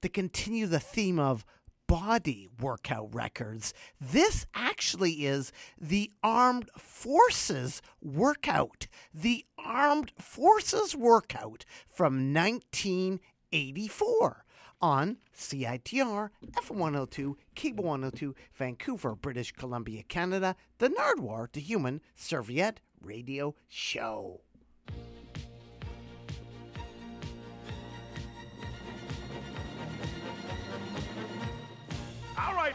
[0.00, 1.44] To continue the theme of
[1.88, 3.74] body workout records.
[4.00, 8.86] This actually is the Armed Forces workout.
[9.12, 14.44] The Armed Forces workout from 1984
[14.80, 23.56] on CITR F102, Cable 102, Vancouver, British Columbia, Canada, the Nardwuar the Human Serviette Radio
[23.66, 24.42] Show.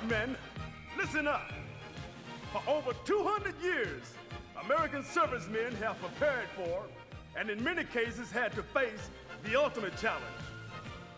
[0.03, 0.37] Right, men,
[0.97, 1.51] listen up.
[2.51, 4.13] For over 200 years,
[4.63, 6.83] American servicemen have prepared for,
[7.37, 9.09] and in many cases had to face,
[9.43, 10.23] the ultimate challenge.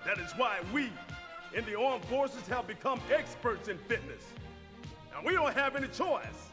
[0.05, 0.91] That is why we,
[1.55, 4.23] in the armed forces, have become experts in fitness.
[5.11, 6.49] Now, we don't have any choice.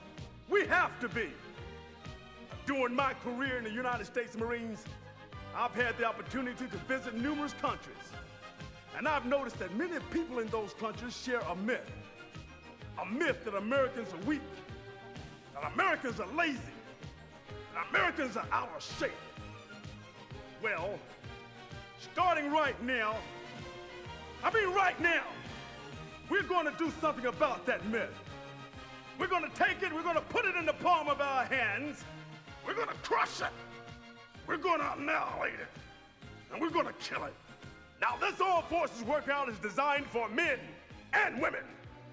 [0.48, 1.28] We have to be.
[2.66, 4.84] During my career in the United States Marines,
[5.54, 7.96] I've had the opportunity to visit numerous countries.
[8.96, 11.90] And I've noticed that many people in those countries share a myth.
[13.01, 14.43] A myth that Americans are weak,
[15.55, 16.61] that Americans are lazy,
[17.74, 19.12] that Americans are out of shape.
[20.62, 20.99] Well,
[22.12, 23.16] starting right now,
[24.45, 25.24] I mean right now,
[26.28, 28.14] we're going to do something about that myth.
[29.18, 31.45] We're going to take it, we're going to put it in the palm of our
[31.45, 32.05] hands,
[32.66, 33.53] we're going to crush it,
[34.47, 35.68] we're going to annihilate it,
[36.53, 37.34] and we're going to kill it.
[38.01, 40.59] Now, this Armed Forces workout is designed for men
[41.12, 41.62] and women,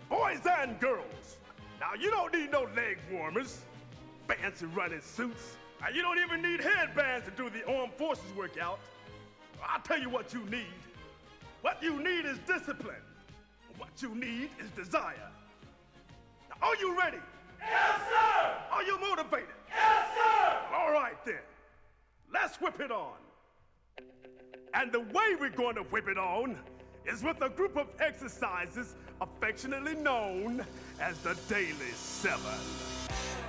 [0.10, 1.38] boys and girls.
[1.80, 3.62] Now, you don't need no leg warmers,
[4.28, 5.56] fancy running suits,
[5.86, 8.80] and you don't even need headbands to do the Armed Forces workout.
[9.64, 10.66] I'll tell you what you need.
[11.62, 12.96] What you need is discipline.
[13.78, 15.32] What you need is desire.
[16.50, 17.20] Now, are you ready?
[17.60, 18.54] Yes, sir!
[18.72, 19.48] Are you motivated?
[19.70, 20.58] Yes, sir!
[20.74, 21.36] All right, then.
[22.34, 23.16] Let's whip it on.
[24.74, 26.58] And the way we're going to whip it on
[27.06, 30.66] is with a group of exercises affectionately known
[31.00, 32.60] as the Daily Seven.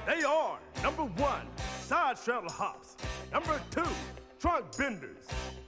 [0.07, 1.47] They are number one,
[1.81, 2.97] side straddle hops.
[3.33, 3.89] Number two,
[4.41, 5.27] trunk benders.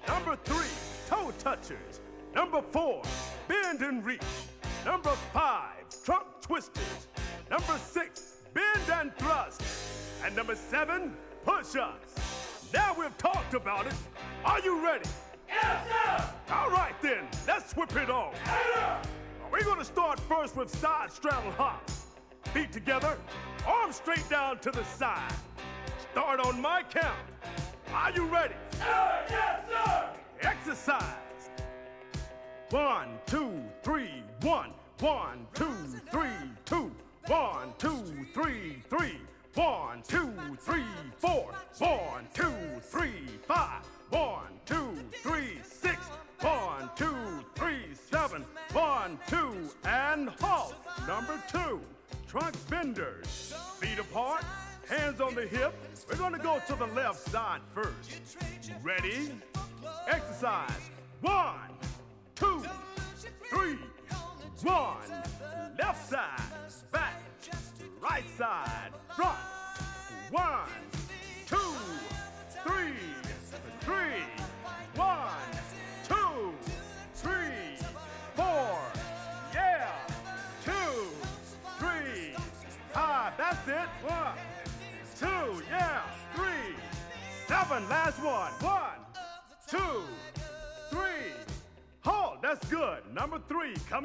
[0.08, 0.70] Number three,
[1.08, 2.00] toe touchers.
[2.34, 3.02] Number four,
[3.46, 4.20] bend and reach.
[4.84, 7.06] Number five, trunk twisters.
[7.50, 9.62] Number six, bend and thrust.
[10.24, 12.70] And number seven, push ups.
[12.72, 13.94] Now we've talked about it.
[14.44, 15.08] Are you ready?
[15.48, 16.24] Yes, sir!
[16.50, 18.32] All right then, let's whip it on.
[19.52, 22.06] We're gonna start first with side straddle hops.
[22.54, 23.18] Feet together,
[23.66, 25.30] arms straight down to the side.
[26.10, 27.18] Start on my count.
[27.92, 28.54] Are you ready?
[28.70, 30.08] Sir, yes, sir!
[30.40, 31.50] Exercise.
[32.70, 33.41] One, two,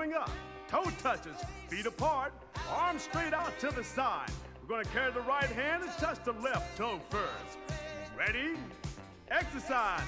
[0.08, 0.32] coming up.
[0.70, 1.38] Toe touches,
[1.70, 2.34] feet apart,
[2.70, 4.30] arms straight out to the side.
[4.62, 7.58] We're going to carry the right hand and touch the left toe first.
[8.18, 8.56] Ready?
[9.30, 10.02] Exercise.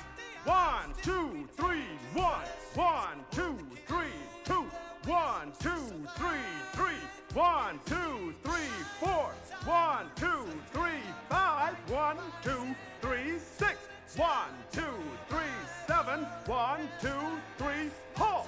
[0.45, 2.45] One, two, three, one.
[2.76, 4.66] One, two, three, two.
[5.06, 5.80] One, two,
[6.18, 7.02] three, three.
[7.34, 9.32] One, two, three, four.
[9.66, 11.74] One, two, three, five.
[11.88, 13.78] One, two, three, six.
[14.18, 14.82] One, two,
[15.30, 15.56] three,
[15.88, 16.26] seven.
[16.45, 17.10] One, two,
[17.58, 18.47] three, halt.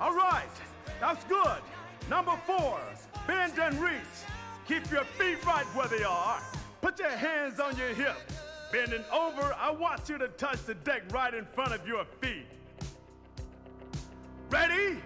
[0.00, 0.48] All right,
[1.00, 1.62] that's good.
[2.08, 2.78] Number four,
[3.26, 3.94] bend and reach.
[4.68, 6.40] Keep your feet right where they are.
[6.80, 8.16] Put your hands on your hip.
[8.72, 12.46] Bending over, I want you to touch the deck right in front of your feet.
[14.50, 15.00] Ready?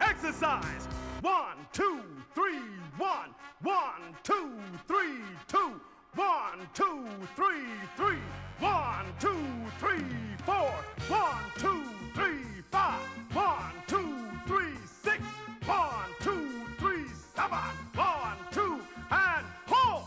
[0.00, 0.86] Exercise.
[1.20, 2.00] One, two,
[2.34, 2.60] three,
[2.98, 3.30] one.
[3.62, 4.52] One, two,
[4.86, 5.18] three,
[5.48, 5.80] two.
[6.14, 7.66] One, two, three,
[7.96, 8.18] three.
[8.58, 9.44] One, two,
[9.78, 10.04] three,
[10.44, 10.72] four.
[11.08, 11.84] One, two,
[12.14, 13.00] three, five.
[13.32, 15.22] One, two, three, six.
[15.66, 17.58] One, two, three, seven.
[17.94, 18.80] One, two,
[19.10, 20.04] and hold.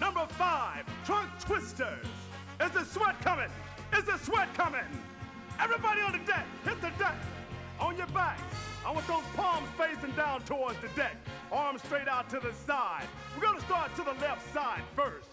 [0.00, 2.06] Number five, trunk twisters.
[2.60, 3.50] Is the sweat coming?
[3.96, 4.84] Is the sweat coming?
[5.60, 7.16] Everybody on the deck, hit the deck.
[7.78, 8.38] On your back.
[8.86, 11.16] I want those palms facing down towards the deck.
[11.52, 13.06] Arms straight out to the side.
[13.34, 15.28] We're gonna start to the left side first.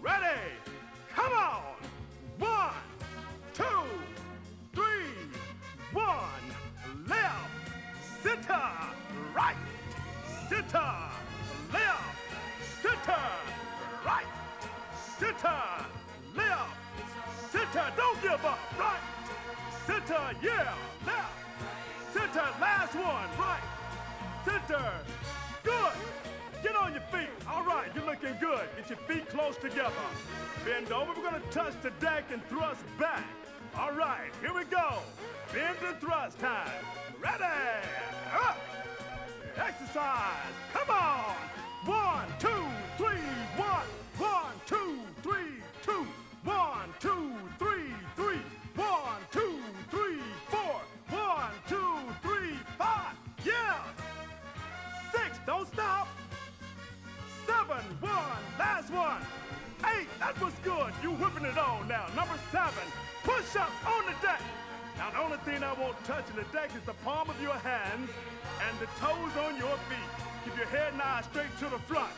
[0.00, 0.38] Ready?
[1.14, 1.89] Come on!
[10.70, 10.94] Center,
[11.72, 12.02] left,
[12.80, 13.20] center,
[14.06, 14.26] right,
[15.18, 15.62] center,
[16.36, 16.70] left,
[17.50, 17.92] center.
[17.96, 18.58] Don't give up.
[18.78, 19.00] Right,
[19.86, 20.72] center, yeah,
[21.04, 21.32] left,
[22.12, 22.46] center.
[22.60, 23.62] Last one, right,
[24.44, 24.92] center.
[25.64, 25.92] Good.
[26.62, 27.30] Get on your feet.
[27.48, 28.68] All right, you're looking good.
[28.76, 29.90] Get your feet close together.
[30.64, 31.12] Bend over.
[31.16, 33.24] We're gonna touch the deck and thrust back.
[33.76, 34.98] All right, here we go.
[35.52, 36.70] Bend and thrust time.
[37.20, 37.44] Ready?
[38.34, 38.56] Up.
[39.60, 40.54] Exercise.
[40.72, 41.34] Come on.
[41.84, 42.64] One, two,
[42.96, 43.86] three, one.
[44.16, 46.06] One, two, three, two.
[46.44, 48.40] One, two, three, three.
[48.76, 49.58] One, two,
[49.90, 50.80] three, four.
[51.10, 53.14] One, two, three, five.
[53.44, 53.76] Yeah.
[55.12, 55.38] Six.
[55.46, 56.08] Don't stop.
[57.46, 59.20] Seven, one, last one.
[59.94, 60.92] Eight, that was good.
[61.02, 62.06] You whipping it on now.
[62.16, 62.84] Number seven,
[63.24, 64.40] push ups on the deck.
[65.00, 67.54] Now, the only thing I won't touch in the deck is the palm of your
[67.54, 68.10] hands
[68.68, 70.10] and the toes on your feet.
[70.44, 72.12] Keep your head and eyes straight to the front.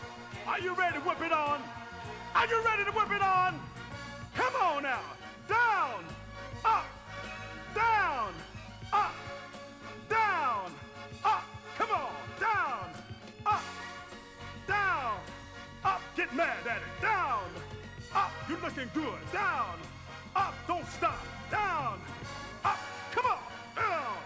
[0.48, 1.62] Are you ready to whip it on?
[2.34, 3.60] Are you ready to whip it on?
[4.34, 4.98] Come on now.
[5.48, 6.04] Down,
[6.64, 6.84] up,
[7.72, 8.34] down,
[8.92, 9.14] up,
[10.08, 10.72] down,
[11.24, 11.44] up.
[11.78, 12.90] Come on, down,
[13.46, 13.62] up,
[14.66, 15.20] down,
[15.84, 16.02] up.
[16.16, 17.00] Get mad at it.
[17.00, 17.44] Down,
[18.12, 18.32] up.
[18.48, 19.22] You're looking good.
[19.32, 19.78] Down,
[20.34, 20.54] up.
[20.66, 21.24] Don't stop.
[21.48, 22.00] Down,
[22.64, 22.78] up.
[23.10, 23.38] Come on,
[23.76, 24.16] down,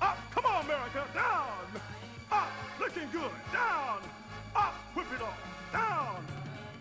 [0.00, 0.18] up.
[0.30, 1.04] Come on, America.
[1.14, 1.80] Down,
[2.30, 2.48] up.
[2.80, 3.30] Looking good.
[3.52, 4.00] Down,
[4.54, 4.74] up.
[4.94, 5.34] Whip it on.
[5.72, 6.24] Down,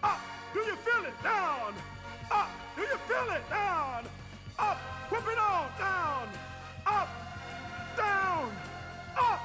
[0.04, 0.20] up.
[0.54, 1.24] Do you feel it?
[1.24, 1.74] Down,
[2.32, 2.50] up.
[2.76, 3.50] Do you feel it?
[3.50, 4.06] Down,
[4.60, 4.78] up.
[5.12, 5.70] Whip it on.
[5.78, 6.28] Down,
[6.86, 7.10] up,
[7.98, 8.52] down,
[9.18, 9.42] up,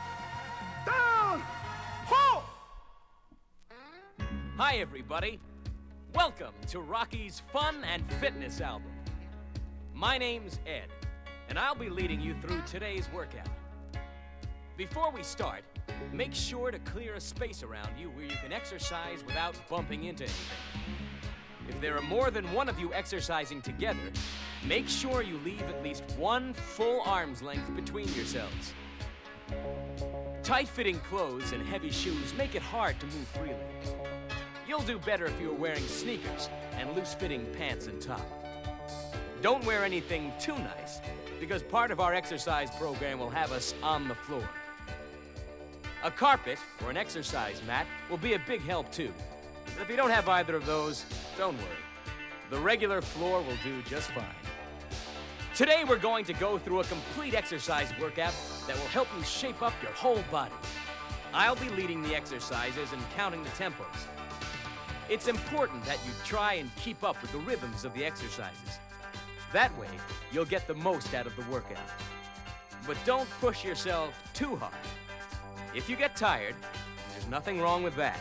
[0.84, 1.42] down.
[2.06, 2.44] Halt.
[4.56, 5.38] Hi, everybody.
[6.14, 8.90] Welcome to Rocky's Fun and Fitness album.
[9.92, 10.88] My name's Ed,
[11.48, 13.48] and I'll be leading you through today's workout.
[14.76, 15.62] Before we start,
[16.12, 20.24] make sure to clear a space around you where you can exercise without bumping into
[20.24, 20.56] anything.
[21.68, 24.12] If there are more than one of you exercising together,
[24.66, 28.74] make sure you leave at least one full arm's length between yourselves.
[30.42, 33.56] Tight fitting clothes and heavy shoes make it hard to move freely.
[34.68, 38.45] You'll do better if you're wearing sneakers and loose fitting pants and top.
[39.42, 41.00] Don't wear anything too nice,
[41.38, 44.48] because part of our exercise program will have us on the floor.
[46.04, 49.12] A carpet or an exercise mat will be a big help too.
[49.66, 51.04] But if you don't have either of those,
[51.36, 51.66] don't worry.
[52.48, 54.24] The regular floor will do just fine.
[55.54, 58.34] Today we're going to go through a complete exercise workout
[58.66, 60.54] that will help you shape up your whole body.
[61.34, 64.06] I'll be leading the exercises and counting the tempos.
[65.10, 68.78] It's important that you try and keep up with the rhythms of the exercises.
[69.56, 69.88] That way,
[70.32, 71.78] you'll get the most out of the workout.
[72.86, 74.74] But don't push yourself too hard.
[75.74, 76.54] If you get tired,
[77.10, 78.18] there's nothing wrong with that.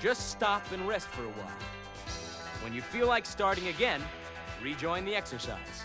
[0.00, 1.60] Just stop and rest for a while.
[2.62, 4.00] When you feel like starting again,
[4.62, 5.82] rejoin the exercise.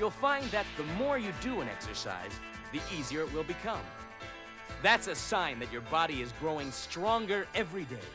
[0.00, 2.32] You'll find that the more you do an exercise,
[2.72, 3.84] the easier it will become.
[4.82, 8.08] That's a sign that your body is growing stronger every day.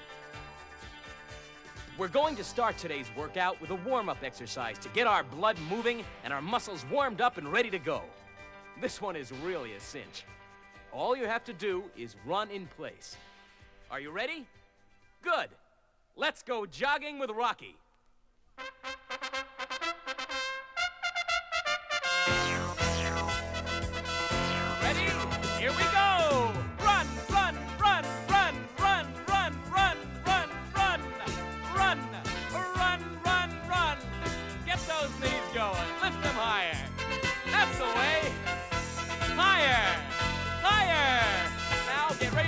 [1.98, 5.58] We're going to start today's workout with a warm up exercise to get our blood
[5.70, 8.02] moving and our muscles warmed up and ready to go.
[8.82, 10.26] This one is really a cinch.
[10.92, 13.16] All you have to do is run in place.
[13.90, 14.46] Are you ready?
[15.22, 15.48] Good.
[16.18, 17.78] Let's go jogging with Rocky.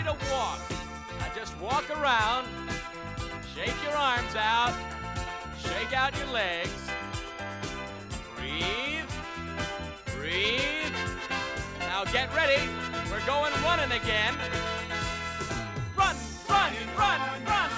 [0.07, 0.59] Ready to walk.
[1.19, 2.47] Now just walk around.
[3.53, 4.73] Shake your arms out.
[5.59, 6.89] Shake out your legs.
[8.37, 9.09] Breathe.
[10.17, 10.93] Breathe.
[11.79, 12.61] Now get ready.
[13.11, 14.33] We're going running again.
[15.97, 16.15] Run,
[16.49, 17.69] run, run, run,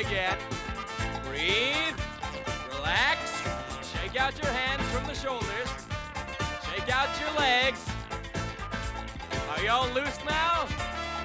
[0.00, 0.36] again.
[1.26, 1.98] Breathe.
[2.74, 3.42] Relax.
[3.92, 5.68] Shake out your hands from the shoulders.
[6.64, 7.84] Shake out your legs.
[9.50, 10.66] Are y'all loose now?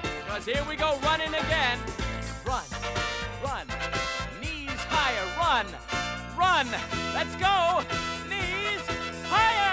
[0.02, 1.78] Because here we go running again.
[2.46, 2.64] Run,
[3.42, 3.66] run,
[4.40, 5.66] knees higher, run,
[6.36, 6.66] run.
[7.14, 7.82] Let's go.
[8.28, 8.82] Knees
[9.28, 9.65] higher.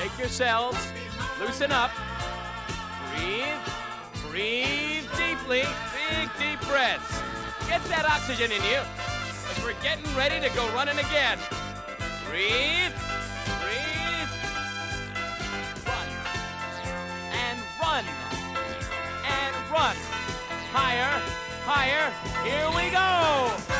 [0.00, 0.78] Shake yourselves.
[1.38, 1.90] Loosen up.
[3.12, 3.44] Breathe.
[4.30, 5.64] Breathe deeply.
[5.92, 7.20] Big, deep breaths.
[7.68, 8.80] Get that oxygen in you.
[8.80, 11.38] As we're getting ready to go running again.
[12.24, 12.96] Breathe.
[13.60, 14.32] Breathe.
[15.84, 16.08] Run.
[17.36, 18.04] And run.
[19.28, 19.96] And run.
[20.72, 21.20] Higher.
[21.66, 22.10] Higher.
[22.42, 23.79] Here we go.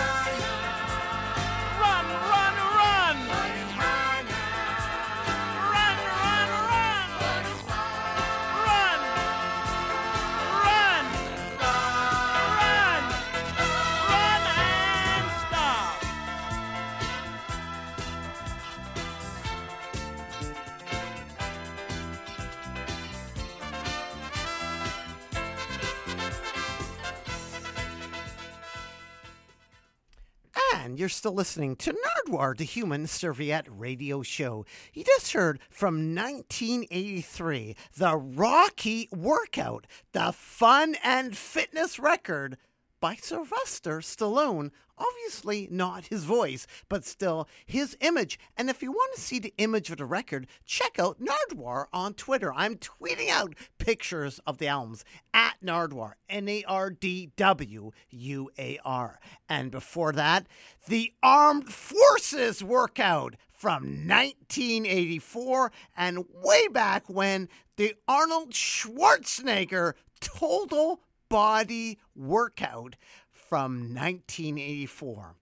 [31.01, 34.67] You're still listening to Nardwuar, the Human Serviette Radio Show.
[34.93, 42.59] You just heard from 1983, the Rocky Workout, the fun and fitness record
[43.01, 44.71] by Sylvester Stallone.
[44.99, 48.39] Obviously, not his voice, but still his image.
[48.57, 52.13] And if you want to see the image of the record, check out Nardwuar on
[52.13, 52.53] Twitter.
[52.53, 58.51] I'm tweeting out pictures of the albums at Nardwuar, N A R D W U
[58.59, 59.19] A R.
[59.49, 60.47] And before that,
[60.87, 71.97] the Armed Forces Workout from 1984 and way back when the Arnold Schwarzenegger Total Body
[72.17, 72.97] Workout
[73.31, 75.37] from 1984.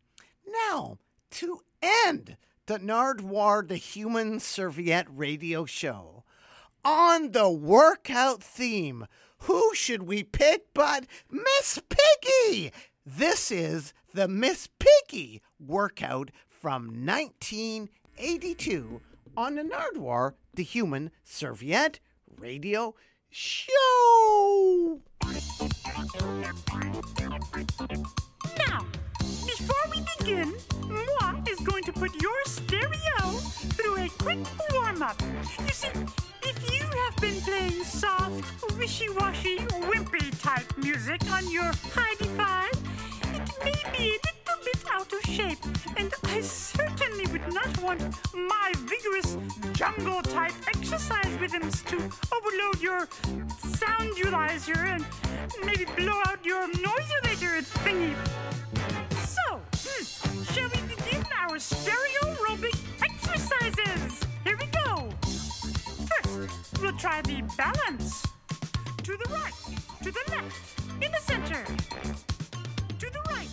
[0.69, 0.99] Now,
[1.31, 2.37] to end
[2.67, 6.25] the Nardwuar the Human Serviette radio show,
[6.85, 9.07] on the workout theme,
[9.39, 12.71] who should we pick but Miss Piggy?
[13.07, 19.01] This is the Miss Piggy workout from 1982
[19.37, 21.99] on the Nardwuar the Human Serviette
[22.37, 22.95] radio
[23.31, 25.01] show.
[25.99, 26.07] Now,
[29.47, 30.55] before we begin,
[30.87, 33.33] Moi is going to put your stereo
[33.75, 34.39] through a quick
[34.73, 35.21] warm up.
[35.67, 35.89] You see,
[36.43, 38.45] if you have been playing soft,
[38.79, 39.59] wishy washy,
[39.91, 42.71] wimpy type music on your Heidi 5,
[43.35, 44.19] it may be
[44.93, 45.59] out of shape,
[45.97, 48.01] and I certainly would not want
[48.35, 49.37] my vigorous
[49.73, 51.97] jungle type exercise rhythms to
[52.35, 53.07] overload your
[53.79, 55.05] soundulizer and
[55.65, 58.15] maybe blow out your noisulator thingy.
[59.27, 64.21] So, hmm, shall we begin our stereo aerobic exercises?
[64.45, 65.11] Here we go.
[66.23, 68.25] First, we'll try the balance.
[69.05, 69.55] To the right,
[70.03, 71.65] to the left, in the center.
[72.99, 73.49] To the right,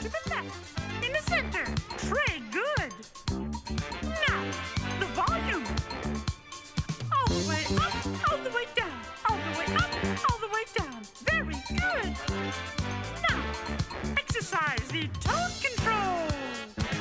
[0.00, 1.64] to the left, in the center,
[1.98, 2.92] Trey Good.
[4.28, 4.42] Now,
[4.98, 5.64] the volume.
[7.12, 7.94] All the way up,
[8.30, 8.98] all the way down,
[9.28, 9.90] all the way up,
[10.30, 11.02] all the way down.
[11.24, 12.16] Very good.
[13.28, 13.40] Now,
[14.16, 16.28] exercise the tone control.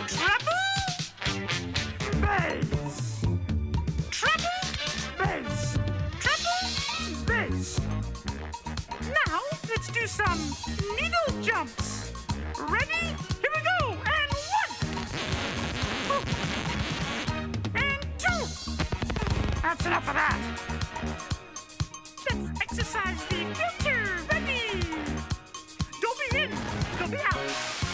[0.07, 0.63] Treble,
[2.22, 3.22] bass.
[4.11, 4.59] Treble,
[5.17, 5.77] bass.
[6.19, 6.61] Treble,
[7.26, 7.80] bass.
[9.26, 9.39] Now,
[9.69, 10.39] let's do some
[10.99, 11.84] needle jumps.
[19.85, 20.39] Enough of that.
[22.29, 24.05] Let's exercise the future.
[24.31, 24.81] Ready?
[26.01, 26.49] Don't be in.
[26.99, 27.39] Don't be out.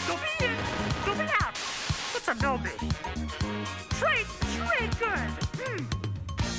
[0.06, 0.56] Don't be in.
[1.04, 1.56] Don't be out.
[2.12, 2.70] What's a no be?
[3.96, 5.28] Trade, trade good.
[5.60, 5.84] Hmm.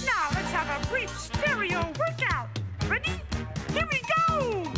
[0.06, 2.50] Now let's have a brief stereo workout.
[2.88, 3.14] Ready?
[3.74, 4.73] Here we go.